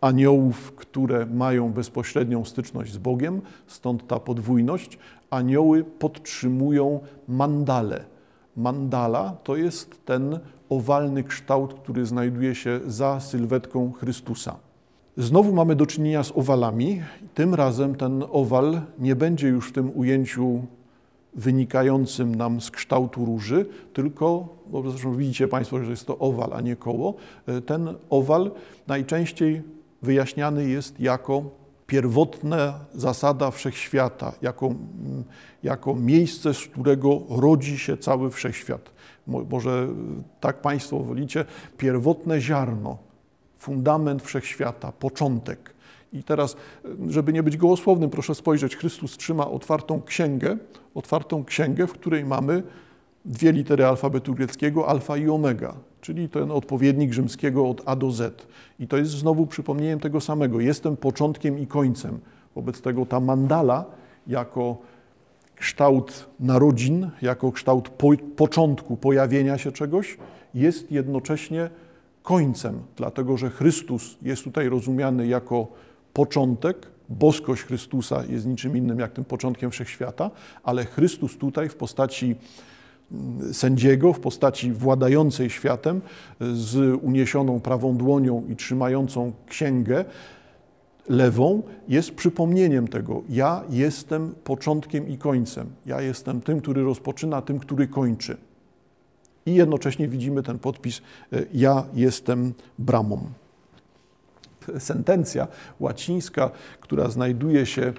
aniołów, 0.00 0.72
które 0.76 1.26
mają 1.26 1.72
bezpośrednią 1.72 2.44
styczność 2.44 2.92
z 2.92 2.98
Bogiem, 2.98 3.40
stąd 3.66 4.06
ta 4.06 4.20
podwójność. 4.20 4.98
Anioły 5.30 5.84
podtrzymują 5.84 7.00
mandale 7.28 8.04
mandala 8.56 9.36
to 9.44 9.56
jest 9.56 10.04
ten 10.04 10.38
owalny 10.68 11.24
kształt, 11.24 11.74
który 11.74 12.06
znajduje 12.06 12.54
się 12.54 12.80
za 12.86 13.20
sylwetką 13.20 13.92
Chrystusa. 13.92 14.56
Znowu 15.16 15.52
mamy 15.52 15.76
do 15.76 15.86
czynienia 15.86 16.22
z 16.22 16.32
owalami. 16.34 17.02
Tym 17.34 17.54
razem 17.54 17.94
ten 17.94 18.24
owal 18.30 18.80
nie 18.98 19.16
będzie 19.16 19.48
już 19.48 19.68
w 19.68 19.72
tym 19.72 19.98
ujęciu 19.98 20.62
wynikającym 21.34 22.34
nam 22.34 22.60
z 22.60 22.70
kształtu 22.70 23.24
róży, 23.24 23.66
tylko, 23.92 24.48
bo 24.66 24.90
zresztą 24.90 25.14
widzicie 25.14 25.48
Państwo, 25.48 25.84
że 25.84 25.90
jest 25.90 26.06
to 26.06 26.18
owal, 26.18 26.52
a 26.52 26.60
nie 26.60 26.76
koło. 26.76 27.14
Ten 27.66 27.94
owal 28.10 28.50
najczęściej 28.86 29.62
wyjaśniany 30.02 30.68
jest 30.68 31.00
jako 31.00 31.42
pierwotna 31.86 32.80
zasada 32.94 33.50
wszechświata, 33.50 34.32
jako, 34.42 34.74
jako 35.62 35.94
miejsce, 35.94 36.54
z 36.54 36.60
którego 36.60 37.22
rodzi 37.28 37.78
się 37.78 37.96
cały 37.96 38.30
wszechświat. 38.30 38.90
Może 39.26 39.88
tak 40.40 40.60
Państwo 40.60 40.98
wolicie, 40.98 41.44
pierwotne 41.78 42.40
ziarno, 42.40 43.05
fundament 43.56 44.22
wszechświata, 44.22 44.92
początek. 44.92 45.74
I 46.12 46.22
teraz, 46.22 46.56
żeby 47.08 47.32
nie 47.32 47.42
być 47.42 47.56
gołosłownym, 47.56 48.10
proszę 48.10 48.34
spojrzeć, 48.34 48.76
Chrystus 48.76 49.16
trzyma 49.16 49.50
otwartą 49.50 50.02
księgę, 50.02 50.56
otwartą 50.94 51.44
księgę, 51.44 51.86
w 51.86 51.92
której 51.92 52.24
mamy 52.24 52.62
dwie 53.24 53.52
litery 53.52 53.84
alfabetu 53.84 54.34
greckiego, 54.34 54.88
alfa 54.88 55.16
i 55.16 55.28
omega, 55.28 55.74
czyli 56.00 56.28
ten 56.28 56.50
odpowiednik 56.50 57.12
rzymskiego 57.12 57.68
od 57.68 57.82
A 57.86 57.96
do 57.96 58.10
Z. 58.10 58.46
I 58.80 58.88
to 58.88 58.96
jest 58.96 59.10
znowu 59.10 59.46
przypomnieniem 59.46 60.00
tego 60.00 60.20
samego. 60.20 60.60
Jestem 60.60 60.96
początkiem 60.96 61.58
i 61.58 61.66
końcem. 61.66 62.18
Wobec 62.54 62.80
tego 62.80 63.06
ta 63.06 63.20
mandala 63.20 63.84
jako 64.26 64.76
kształt 65.56 66.26
narodzin, 66.40 67.10
jako 67.22 67.52
kształt 67.52 67.88
po, 67.88 68.10
początku 68.36 68.96
pojawienia 68.96 69.58
się 69.58 69.72
czegoś, 69.72 70.18
jest 70.54 70.92
jednocześnie 70.92 71.70
końcem, 72.26 72.82
dlatego 72.96 73.36
że 73.36 73.50
Chrystus 73.50 74.16
jest 74.22 74.44
tutaj 74.44 74.68
rozumiany 74.68 75.26
jako 75.26 75.66
początek, 76.12 76.86
boskość 77.08 77.62
Chrystusa 77.62 78.24
jest 78.28 78.46
niczym 78.46 78.76
innym 78.76 78.98
jak 78.98 79.12
tym 79.12 79.24
początkiem 79.24 79.70
wszechświata, 79.70 80.30
ale 80.62 80.84
Chrystus 80.84 81.38
tutaj 81.38 81.68
w 81.68 81.74
postaci 81.74 82.36
sędziego 83.52 84.12
w 84.12 84.20
postaci 84.20 84.72
władającej 84.72 85.50
światem 85.50 86.00
z 86.40 86.98
uniesioną 87.02 87.60
prawą 87.60 87.96
dłonią 87.96 88.44
i 88.48 88.56
trzymającą 88.56 89.32
księgę 89.48 90.04
lewą 91.08 91.62
jest 91.88 92.14
przypomnieniem 92.14 92.88
tego. 92.88 93.22
Ja 93.28 93.64
jestem 93.70 94.34
początkiem 94.44 95.08
i 95.08 95.18
końcem. 95.18 95.66
Ja 95.86 96.00
jestem 96.00 96.40
tym, 96.40 96.60
który 96.60 96.82
rozpoczyna, 96.82 97.42
tym, 97.42 97.58
który 97.58 97.88
kończy. 97.88 98.36
I 99.46 99.54
jednocześnie 99.54 100.08
widzimy 100.08 100.42
ten 100.42 100.58
podpis: 100.58 101.02
e, 101.32 101.42
Ja 101.52 101.84
jestem 101.94 102.54
bramą. 102.78 103.20
Sentencja 104.78 105.48
łacińska, 105.80 106.50
która 106.80 107.10
znajduje 107.10 107.66
się 107.66 107.92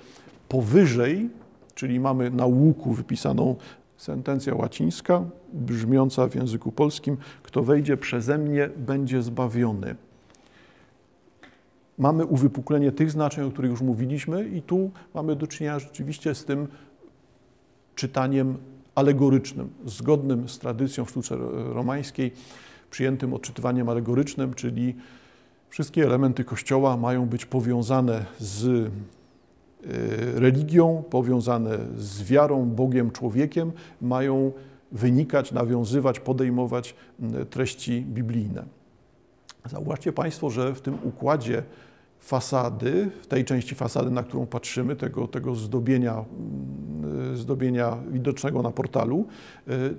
powyżej, 0.50 1.30
czyli 1.76 2.00
mamy 2.00 2.32
na 2.32 2.46
łuku 2.46 2.94
wypisaną 2.94 3.56
sentencja 3.98 4.56
łacińska, 4.56 5.24
brzmiąca 5.54 6.28
w 6.28 6.36
języku 6.36 6.72
polskim: 6.72 7.18
Kto 7.44 7.64
wejdzie 7.64 7.98
przeze 7.98 8.38
mnie, 8.38 8.70
będzie 8.78 9.22
zbawiony. 9.22 9.96
Mamy 11.98 12.26
uwypuklenie 12.26 12.92
tych 12.92 13.12
znaczeń, 13.12 13.46
o 13.46 13.52
których 13.52 13.72
już 13.72 13.82
mówiliśmy, 13.82 14.48
i 14.48 14.62
tu 14.62 14.92
mamy 15.14 15.36
do 15.36 15.48
czynienia 15.48 15.80
rzeczywiście 15.80 16.36
z 16.36 16.46
tym 16.46 16.68
czytaniem 17.96 18.58
alegorycznym, 18.98 19.70
zgodnym 19.86 20.50
z 20.50 20.60
tradycją 20.60 21.06
w 21.06 21.10
sztuce 21.10 21.38
romańskiej, 21.74 22.32
przyjętym 22.92 23.34
odczytywaniem 23.34 23.90
alegorycznym, 23.90 24.54
czyli 24.54 24.96
wszystkie 25.70 26.06
elementy 26.06 26.44
Kościoła 26.44 26.98
mają 26.98 27.26
być 27.26 27.46
powiązane 27.46 28.26
z 28.40 28.92
Y, 29.86 30.40
religią, 30.40 31.04
powiązane 31.10 31.78
z 31.98 32.24
wiarą, 32.24 32.66
Bogiem, 32.66 33.12
człowiekiem, 33.12 33.72
mają 34.02 34.52
wynikać, 34.92 35.52
nawiązywać, 35.52 36.20
podejmować 36.20 36.96
treści 37.50 38.02
biblijne. 38.02 38.64
Zauważcie 39.66 40.14
Państwo, 40.14 40.50
że 40.50 40.76
w 40.76 40.82
tym 40.82 40.98
układzie 41.04 41.64
fasady, 42.28 43.12
tej 43.28 43.46
części 43.46 43.76
fasady, 43.76 44.12
na 44.12 44.24
którą 44.24 44.46
patrzymy, 44.46 44.96
tego, 44.96 45.28
tego 45.28 45.56
zdobienia, 45.56 46.26
y, 47.34 47.38
zdobienia 47.38 47.98
widocznego 48.12 48.62
na 48.62 48.72
portalu, 48.72 49.28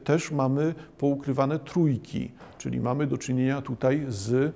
też 0.05 0.31
mamy 0.31 0.75
poukrywane 0.99 1.59
trójki, 1.59 2.31
czyli 2.59 2.81
mamy 2.81 3.07
do 3.07 3.19
czynienia 3.19 3.63
tutaj 3.63 4.07
z 4.09 4.55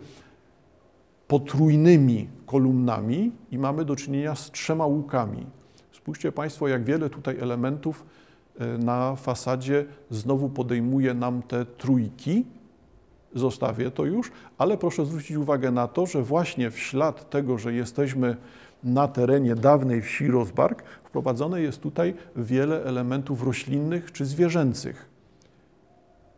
potrójnymi 1.32 2.28
kolumnami 2.46 3.32
i 3.50 3.58
mamy 3.58 3.85
do 3.85 3.96
czynienia 3.96 4.35
z 4.35 4.50
trzema 4.50 4.87
łukami. 4.87 5.46
Spójrzcie 5.92 6.32
Państwo, 6.32 6.68
jak 6.68 6.85
wiele 6.85 7.11
tutaj 7.11 7.38
elementów 7.38 8.04
e, 8.58 8.78
na 8.78 9.16
fasadzie 9.16 9.85
znowu 10.11 10.48
podejmuje 10.48 11.14
nam 11.14 11.42
te 11.42 11.66
trójki. 11.66 12.44
Zostawię 13.35 13.90
to 13.90 14.05
już, 14.05 14.31
ale 14.59 14.79
proszę 14.79 15.07
zwrócić 15.07 15.37
uwagę 15.37 15.71
na 15.71 15.88
to, 15.88 16.07
że 16.07 16.23
właśnie 16.23 16.71
w 16.71 16.79
ślad 16.79 17.31
tego, 17.31 17.59
że 17.59 17.73
jesteśmy 17.73 18.37
na 18.85 19.09
terenie 19.09 19.55
dawnej 19.55 20.03
wsi 20.03 20.29
Rozbark, 20.29 20.83
wprowadzone 21.05 21.61
jest 21.61 21.81
tutaj 21.81 22.14
wiele 22.37 22.85
elementów 22.85 23.42
roślinnych 23.42 24.12
czy 24.12 24.25
zwierzęcych. 24.25 25.12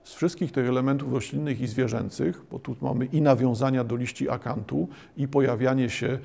Z 0.04 0.14
wszystkich 0.14 0.52
tych 0.52 0.68
elementów 0.68 1.12
roślinnych 1.12 1.60
i 1.60 1.66
zwierzęcych, 1.66 2.42
bo 2.50 2.58
tu 2.58 2.76
mamy 2.82 3.04
i 3.04 3.22
nawiązania 3.22 3.84
do 3.84 3.96
liści 3.96 4.30
akantu, 4.30 4.88
i 5.16 5.28
pojawianie 5.28 5.90
się 5.90 6.06
e, 6.06 6.18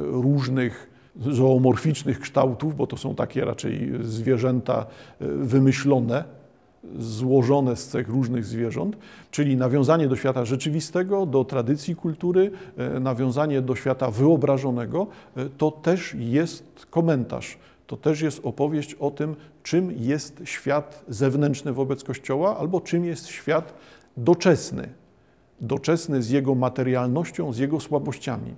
różnych 0.00 0.90
zoomorficznych 1.16 2.20
kształtów, 2.20 2.76
bo 2.76 2.86
to 2.86 2.96
są 2.96 3.14
takie 3.14 3.44
raczej 3.44 3.92
zwierzęta 4.00 4.86
e, 5.20 5.26
wymyślone, 5.26 6.24
złożone 6.98 7.76
z 7.76 7.88
cech 7.88 8.08
różnych 8.08 8.44
zwierząt, 8.44 8.96
czyli 9.30 9.56
nawiązanie 9.56 10.08
do 10.08 10.16
świata 10.16 10.44
rzeczywistego, 10.44 11.26
do 11.26 11.44
tradycji 11.44 11.96
kultury, 11.96 12.50
e, 12.76 13.00
nawiązanie 13.00 13.62
do 13.62 13.76
świata 13.76 14.10
wyobrażonego, 14.10 15.06
to 15.58 15.70
też 15.70 16.16
jest 16.18 16.86
komentarz 16.90 17.58
to 17.92 17.96
też 17.96 18.20
jest 18.20 18.40
opowieść 18.42 18.94
o 18.94 19.10
tym, 19.10 19.36
czym 19.62 19.92
jest 19.98 20.40
świat 20.44 21.04
zewnętrzny 21.08 21.72
wobec 21.72 22.04
Kościoła, 22.04 22.58
albo 22.58 22.80
czym 22.80 23.04
jest 23.04 23.26
świat 23.26 23.74
doczesny. 24.16 24.88
Doczesny 25.60 26.22
z 26.22 26.30
jego 26.30 26.54
materialnością, 26.54 27.52
z 27.52 27.58
jego 27.58 27.80
słabościami. 27.80 28.54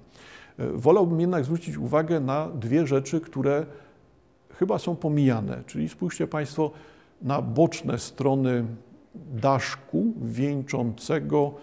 E, 0.58 0.66
wolałbym 0.66 1.20
jednak 1.20 1.44
zwrócić 1.44 1.76
uwagę 1.76 2.20
na 2.20 2.48
dwie 2.48 2.86
rzeczy, 2.86 3.20
które 3.20 3.66
chyba 4.58 4.78
są 4.78 4.96
pomijane. 4.96 5.62
Czyli 5.66 5.88
spójrzcie 5.88 6.26
Państwo 6.26 6.70
na 7.22 7.42
boczne 7.42 7.98
strony 7.98 8.64
daszku 9.14 10.12
wieńczącego 10.22 11.54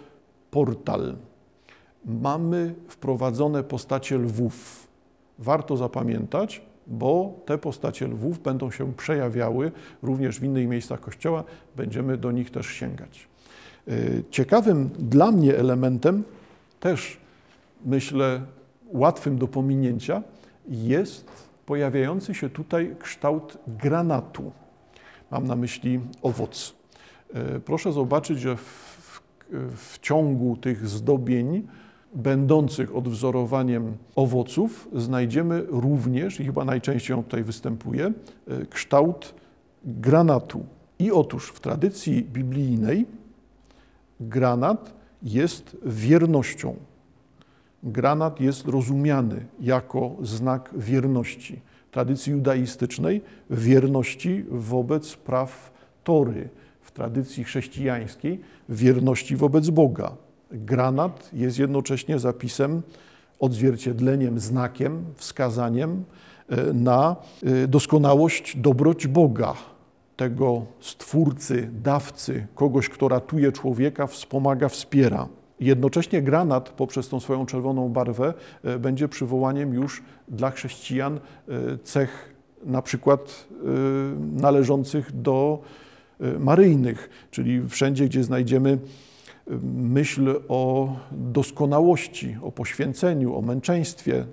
portal. 0.50 1.16
mamy 2.04 2.74
wprowadzone 2.88 3.62
postacie 3.62 4.18
lwów. 4.18 4.88
Warto 5.38 5.76
zapamiętać, 5.76 6.62
bo 6.86 7.34
te 7.46 7.58
postacie 7.58 8.08
lwów 8.08 8.42
będą 8.42 8.70
się 8.70 8.92
przejawiały 8.94 9.72
również 10.02 10.40
w 10.40 10.44
innych 10.44 10.68
miejscach 10.68 11.00
Kościoła, 11.00 11.44
będziemy 11.76 12.16
do 12.16 12.32
nich 12.32 12.50
też 12.50 12.66
sięgać. 12.66 13.28
Y, 13.88 14.24
ciekawym 14.30 14.90
dla 14.98 15.32
mnie 15.32 15.58
elementem, 15.58 16.24
też 16.80 17.20
myślę 17.84 18.40
łatwym 18.92 19.38
do 19.38 19.48
pominięcia, 19.48 20.22
jest 20.68 21.30
pojawiający 21.66 22.34
się 22.34 22.50
tutaj 22.50 22.96
kształt 22.98 23.58
granatu. 23.66 24.52
Mam 25.32 25.46
na 25.46 25.56
myśli 25.56 26.00
owoc. 26.22 26.74
Y, 27.56 27.60
proszę 27.60 27.92
zobaczyć, 27.92 28.40
że 28.40 28.56
w, 28.56 29.22
w 29.76 29.98
ciągu 29.98 30.56
tych 30.56 30.88
zdobień, 30.88 31.66
będących 32.14 32.96
odwzorowaniem 32.96 33.96
owoców, 34.16 34.88
znajdziemy 34.94 35.64
również, 35.68 36.40
i 36.40 36.44
chyba 36.44 36.64
najczęściej 36.64 37.16
on 37.16 37.24
tutaj 37.24 37.44
występuje, 37.44 38.12
y, 38.50 38.66
kształt 38.66 39.34
granatu. 39.84 40.64
I 40.98 41.12
otóż 41.12 41.48
w 41.48 41.60
tradycji 41.60 42.24
biblijnej 42.24 43.06
granat 44.20 44.94
jest 45.22 45.76
wiernością. 45.86 46.76
Granat 47.82 48.40
jest 48.40 48.68
rozumiany 48.68 49.46
jako 49.60 50.16
znak 50.22 50.70
wierności. 50.76 51.60
Tradycji 51.92 52.32
judaistycznej 52.32 53.22
wierności 53.50 54.44
wobec 54.50 55.16
praw 55.16 55.72
Tory, 56.04 56.48
w 56.80 56.90
tradycji 56.90 57.44
chrześcijańskiej 57.44 58.40
wierności 58.68 59.36
wobec 59.36 59.70
Boga. 59.70 60.16
Granat 60.50 61.30
jest 61.32 61.58
jednocześnie 61.58 62.18
zapisem, 62.18 62.82
odzwierciedleniem, 63.40 64.40
znakiem, 64.40 65.04
wskazaniem 65.16 66.04
e, 66.48 66.72
na 66.72 67.16
e, 67.42 67.68
doskonałość, 67.68 68.56
dobroć 68.56 69.06
Boga, 69.06 69.54
tego 70.16 70.66
stwórcy, 70.80 71.70
dawcy, 71.82 72.46
kogoś, 72.54 72.88
kto 72.88 73.08
ratuje 73.08 73.52
człowieka, 73.52 74.06
wspomaga, 74.06 74.68
wspiera. 74.68 75.28
Jednocześnie 75.62 76.22
granat 76.22 76.68
poprzez 76.68 77.08
tą 77.08 77.20
swoją 77.20 77.46
czerwoną 77.46 77.88
barwę 77.88 78.34
e, 78.64 78.78
będzie 78.78 79.08
przywołaniem 79.08 79.74
już 79.74 80.02
dla 80.28 80.50
chrześcijan 80.50 81.20
cech 81.84 82.34
na 82.64 82.82
przykład 82.82 83.48
należących 84.32 85.22
do 85.22 85.62
maryjnych, 86.38 87.10
czyli 87.30 87.68
wszędzie, 87.68 88.04
gdzie 88.04 88.24
znajdziemy 88.24 88.78
myśl 89.74 90.40
o 90.48 90.92
doskonałości, 91.12 92.36
o 92.42 92.52
poświęceniu, 92.52 93.36
o 93.36 93.42
męczeństwie, 93.42 94.24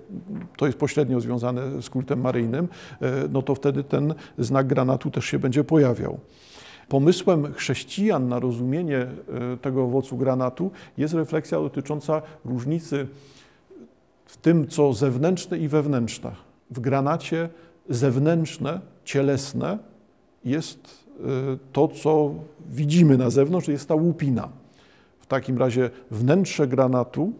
to 0.56 0.66
jest 0.66 0.78
pośrednio 0.78 1.20
związane 1.20 1.82
z 1.82 1.90
kultem 1.90 2.20
maryjnym, 2.20 2.68
e, 3.00 3.12
no 3.30 3.42
to 3.42 3.54
wtedy 3.54 3.84
ten 3.84 4.14
znak 4.38 4.66
granatu 4.66 5.10
też 5.10 5.24
się 5.24 5.38
będzie 5.38 5.64
pojawiał. 5.64 6.20
Pomysłem 6.90 7.52
chrześcijan 7.54 8.28
na 8.28 8.38
rozumienie 8.38 8.98
e, 8.98 9.10
tego 9.62 9.84
owocu 9.84 10.16
granatu 10.16 10.70
jest 10.98 11.14
refleksja 11.14 11.58
dotycząca 11.58 12.22
różnicy 12.44 13.06
w 14.26 14.36
tym, 14.36 14.68
co 14.68 14.92
zewnętrzne 14.92 15.58
i 15.58 15.68
wewnętrzne. 15.68 16.32
W 16.70 16.80
granacie 16.80 17.48
zewnętrzne, 17.88 18.80
cielesne 19.04 19.78
jest 20.44 21.04
e, 21.18 21.22
to, 21.72 21.88
co 21.88 22.34
widzimy 22.70 23.18
na 23.18 23.30
zewnątrz, 23.30 23.68
jest 23.68 23.88
ta 23.88 23.94
łupina 23.94 24.48
takim 25.30 25.58
razie 25.58 25.90
wnętrze 26.10 26.66
granatu 26.66 27.32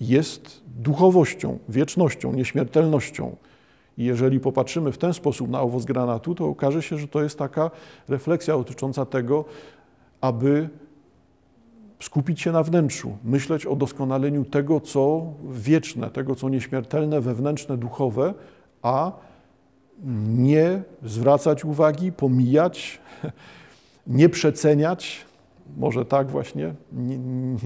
jest 0.00 0.62
duchowością, 0.66 1.58
wiecznością, 1.68 2.32
nieśmiertelnością. 2.32 3.36
I 3.98 4.04
jeżeli 4.04 4.40
popatrzymy 4.40 4.92
w 4.92 4.98
ten 4.98 5.14
sposób 5.14 5.50
na 5.50 5.60
owoc 5.60 5.84
granatu, 5.84 6.34
to 6.34 6.46
okaże 6.46 6.82
się, 6.82 6.98
że 6.98 7.08
to 7.08 7.22
jest 7.22 7.38
taka 7.38 7.70
refleksja 8.08 8.56
dotycząca 8.56 9.06
tego, 9.06 9.44
aby 10.20 10.68
skupić 12.00 12.40
się 12.40 12.52
na 12.52 12.62
wnętrzu, 12.62 13.16
myśleć 13.24 13.66
o 13.66 13.76
doskonaleniu 13.76 14.44
tego, 14.44 14.80
co 14.80 15.32
wieczne, 15.50 16.10
tego, 16.10 16.34
co 16.34 16.48
nieśmiertelne, 16.48 17.20
wewnętrzne, 17.20 17.76
duchowe, 17.76 18.34
a 18.82 19.12
nie 20.36 20.82
zwracać 21.02 21.64
uwagi, 21.64 22.12
pomijać, 22.12 23.00
nie 24.06 24.28
przeceniać, 24.28 25.25
może 25.76 26.04
tak 26.04 26.30
właśnie, 26.30 26.74
nie, 26.92 27.18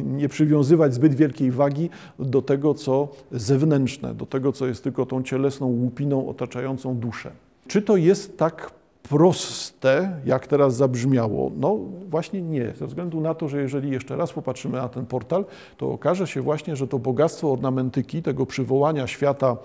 nie, 0.05 0.29
przywiązywać 0.29 0.95
zbyt 0.95 1.15
wielkiej 1.15 1.51
wagi 1.51 1.91
do 2.19 2.43
tego, 2.43 2.75
co 2.75 3.09
zewnętrzne, 3.33 4.15
do 4.15 4.27
tego, 4.27 4.53
co 4.53 4.67
jest 4.67 4.85
tylko 4.85 5.07
tą 5.07 5.23
cielesną 5.23 5.67
łupiną 5.67 6.29
otaczającą 6.29 6.97
duszę. 6.97 7.31
Czy 7.69 7.83
to 7.83 7.97
jest 7.97 8.39
tak 8.39 8.71
proste, 9.03 10.21
jak 10.25 10.47
teraz 10.47 10.77
zabrzmiało? 10.77 11.51
No 11.57 11.79
właśnie 12.11 12.43
nie, 12.43 12.73
ze 12.79 12.87
względu 12.87 13.21
na 13.21 13.35
to, 13.35 13.49
że 13.49 13.63
jeżeli 13.63 13.91
jeszcze 13.91 14.17
raz 14.17 14.33
popatrzymy 14.33 14.77
na 14.77 14.89
ten 14.89 15.07
portal, 15.07 15.45
to 15.77 15.93
okaże 15.93 16.27
się 16.27 16.43
właśnie, 16.43 16.77
że 16.77 16.89
to 16.89 16.99
bogactwo 16.99 17.53
ornamentyki, 17.53 18.23
tego 18.23 18.47
przywołania 18.47 19.07
świata 19.07 19.57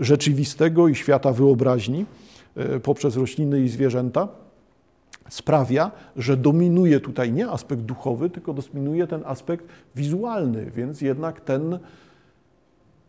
rzeczywistego 0.00 0.88
i 0.88 0.94
świata 0.94 1.32
wyobraźni 1.32 2.06
e, 2.56 2.80
poprzez 2.80 3.16
rośliny 3.16 3.60
i 3.60 3.68
zwierzęta, 3.68 4.28
sprawia, 5.32 5.90
że 6.16 6.36
dominuje 6.36 7.00
tutaj 7.00 7.32
nie 7.32 7.48
aspekt 7.48 7.82
duchowy, 7.82 8.30
tylko 8.30 8.54
dominuje 8.54 9.06
ten 9.06 9.22
aspekt 9.26 9.66
wizualny, 9.96 10.70
więc 10.70 11.00
jednak 11.00 11.40
ten 11.40 11.78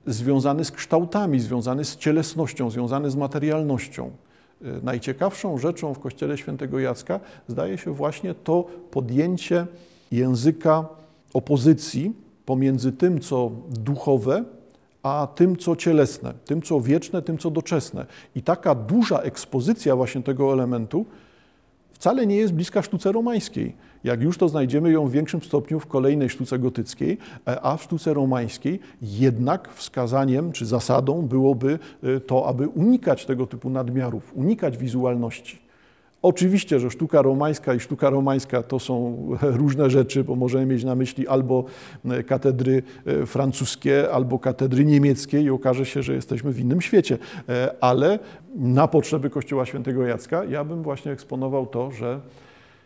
związany 0.07 0.65
z 0.65 0.71
kształtami, 0.71 1.39
związany 1.39 1.85
z 1.85 1.97
cielesnością, 1.97 2.69
związany 2.69 3.11
z 3.11 3.15
materialnością. 3.15 4.11
Y, 4.61 4.65
najciekawszą 4.83 5.57
rzeczą 5.57 5.93
w 5.93 5.99
Kościele 5.99 6.37
Świętego 6.37 6.79
Jacka 6.79 7.19
zdaje 7.47 7.77
się 7.77 7.93
właśnie 7.93 8.33
to 8.33 8.65
podjęcie 8.91 9.67
języka 10.11 10.85
opozycji 11.33 12.13
pomiędzy 12.45 12.91
tym, 12.91 13.19
co 13.19 13.51
duchowe, 13.69 14.43
a 15.03 15.27
tym, 15.35 15.57
co 15.57 15.75
cielesne, 15.75 16.33
tym, 16.45 16.61
co 16.61 16.81
wieczne, 16.81 17.21
tym, 17.21 17.37
co 17.37 17.51
doczesne. 17.51 18.05
I 18.35 18.41
taka 18.41 18.75
duża 18.75 19.19
ekspozycja 19.19 19.95
właśnie 19.95 20.23
tego 20.23 20.53
elementu 20.53 21.05
wcale 22.03 22.27
nie 22.27 22.35
jest 22.35 22.53
bliska 22.53 22.81
sztuce 22.81 23.11
romańskiej. 23.11 23.75
Jak 24.03 24.21
już 24.21 24.37
to 24.37 24.49
znajdziemy 24.49 24.91
ją 24.91 25.07
w 25.07 25.11
większym 25.11 25.41
stopniu 25.41 25.79
w 25.79 25.87
kolejnej 25.87 26.29
sztuce 26.29 26.59
gotyckiej, 26.59 27.17
e, 27.47 27.61
a 27.61 27.77
w 27.77 27.83
sztuce 27.83 28.13
romańskiej 28.13 28.79
jednak 29.01 29.73
wskazaniem 29.73 30.51
czy 30.51 30.65
zasadą 30.65 31.21
byłoby 31.21 31.79
e, 32.03 32.19
to, 32.19 32.47
aby 32.47 32.67
unikać 32.67 33.25
tego 33.25 33.47
typu 33.47 33.69
nadmiarów, 33.69 34.31
unikać 34.35 34.77
wizualności. 34.77 35.62
Oczywiście, 36.23 36.79
że 36.79 36.91
sztuka 36.91 37.21
romańska 37.21 37.73
i 37.73 37.79
sztuka 37.79 38.09
romańska 38.09 38.63
to 38.63 38.79
są 38.79 39.27
różne 39.61 39.89
rzeczy, 39.89 40.23
bo 40.23 40.35
możemy 40.35 40.65
mieć 40.65 40.83
na 40.83 40.95
myśli 40.95 41.27
albo 41.27 41.65
e, 42.05 42.23
katedry 42.23 42.83
e, 43.05 43.25
francuskie, 43.25 44.11
albo 44.11 44.39
katedry 44.39 44.85
niemieckie 44.85 45.41
i 45.41 45.49
okaże 45.49 45.85
się, 45.85 46.03
że 46.03 46.13
jesteśmy 46.13 46.51
w 46.51 46.59
innym 46.59 46.81
świecie. 46.81 47.17
E, 47.49 47.75
ale 47.81 48.19
na 48.55 48.87
potrzeby 48.87 49.29
Kościoła 49.29 49.65
Świętego 49.65 50.05
Jacka 50.05 50.43
ja 50.43 50.63
bym 50.63 50.83
właśnie 50.83 51.11
eksponował 51.11 51.65
to, 51.65 51.91
że 51.91 52.19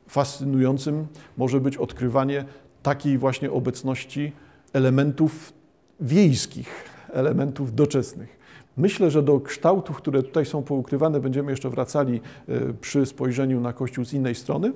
fascynującym 0.08 1.08
może 1.38 1.60
być 1.60 1.78
odkrywanie 1.78 2.46
takiej 2.84 3.18
właśnie 3.18 3.52
obecności 3.52 4.32
elementów 4.74 5.54
wiejskich, 6.00 6.70
elementów 7.14 7.76
doczesnych. 7.76 8.37
Myślę, 8.78 9.12
że 9.12 9.24
do 9.24 9.40
kształtów, 9.40 9.98
które 9.98 10.24
tutaj 10.24 10.46
są 10.46 10.64
poukrywane, 10.64 11.20
będziemy 11.20 11.52
jeszcze 11.52 11.70
wracali 11.70 12.22
e, 12.48 12.74
przy 12.74 13.06
spojrzeniu 13.06 13.62
na 13.62 13.74
Kościół 13.74 14.06
z 14.06 14.14
innej 14.14 14.36
strony. 14.36 14.74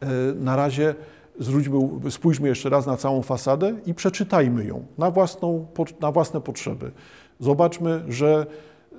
E, 0.00 0.06
na 0.34 0.56
razie 0.56 0.94
zwróćmy, 1.38 2.10
spójrzmy 2.10 2.48
jeszcze 2.48 2.68
raz 2.68 2.86
na 2.86 2.96
całą 2.96 3.22
fasadę 3.22 3.74
i 3.86 3.94
przeczytajmy 3.94 4.64
ją 4.64 4.86
na, 4.98 5.10
własną, 5.10 5.66
na 6.00 6.12
własne 6.12 6.40
potrzeby. 6.40 6.90
Zobaczmy, 7.40 8.04
że 8.08 8.46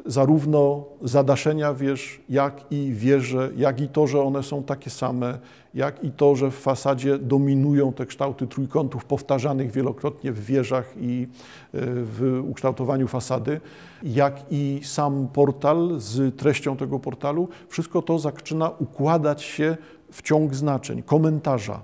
zarówno 0.05 0.83
zadaszenia 1.01 1.73
wież, 1.73 2.21
jak 2.29 2.71
i 2.71 2.91
wieże, 2.93 3.49
jak 3.57 3.81
i 3.81 3.87
to, 3.87 4.07
że 4.07 4.21
one 4.21 4.43
są 4.43 4.63
takie 4.63 4.89
same, 4.89 5.39
jak 5.73 6.03
i 6.03 6.11
to, 6.11 6.35
że 6.35 6.51
w 6.51 6.55
fasadzie 6.55 7.17
dominują 7.19 7.93
te 7.93 8.05
kształty 8.05 8.47
trójkątów 8.47 9.05
powtarzanych 9.05 9.71
wielokrotnie 9.71 10.31
w 10.31 10.45
wieżach 10.45 10.93
i 10.97 11.27
e, 11.73 11.79
w 11.81 12.43
ukształtowaniu 12.49 13.07
fasady, 13.07 13.61
jak 14.03 14.45
i 14.51 14.79
sam 14.83 15.27
portal 15.33 15.95
z 15.97 16.35
treścią 16.35 16.77
tego 16.77 16.99
portalu, 16.99 17.47
wszystko 17.67 18.01
to 18.01 18.19
zaczyna 18.19 18.69
układać 18.69 19.41
się 19.41 19.77
w 20.11 20.21
ciąg 20.21 20.55
znaczeń, 20.55 21.03
komentarza, 21.03 21.81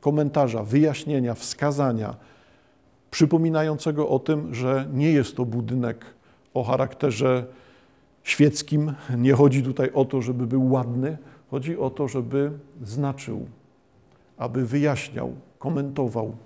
komentarza, 0.00 0.62
wyjaśnienia, 0.62 1.34
wskazania, 1.34 2.14
przypominającego 3.10 4.08
o 4.08 4.18
tym, 4.18 4.54
że 4.54 4.88
nie 4.92 5.12
jest 5.12 5.36
to 5.36 5.44
budynek 5.44 6.04
o 6.54 6.64
charakterze 6.64 7.46
świeckim. 8.22 8.92
Nie 9.18 9.32
chodzi 9.32 9.62
tutaj 9.62 9.90
o 9.94 10.04
to, 10.04 10.22
żeby 10.22 10.46
był 10.46 10.70
ładny, 10.70 11.18
chodzi 11.50 11.78
o 11.78 11.90
to, 11.90 12.08
żeby 12.08 12.50
znaczył, 12.82 13.46
aby 14.38 14.66
wyjaśniał, 14.66 15.32
komentował, 15.58 16.36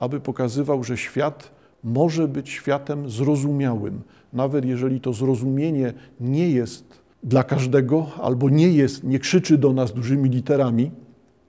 aby 0.00 0.20
pokazywał, 0.20 0.84
że 0.84 0.96
świat 0.96 1.50
może 1.84 2.28
być 2.28 2.50
światem 2.50 3.10
zrozumiałym, 3.10 4.02
nawet 4.32 4.64
jeżeli 4.64 5.00
to 5.00 5.12
zrozumienie 5.12 5.92
nie 6.20 6.50
jest 6.50 7.04
dla 7.22 7.44
każdego 7.44 8.06
albo 8.22 8.50
nie 8.50 8.68
jest, 8.68 9.04
nie 9.04 9.18
krzyczy 9.18 9.58
do 9.58 9.72
nas 9.72 9.92
dużymi 9.92 10.30
literami, 10.30 10.90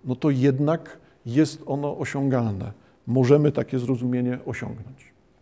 no 0.06 0.16
to 0.16 0.30
jednak 0.30 0.98
jest 1.26 1.64
ono 1.66 1.98
osiągalne. 1.98 2.72
Możemy 3.08 3.52
takie 3.52 3.80
zrozumienie 3.80 4.40
osiągnąć. 4.46 5.15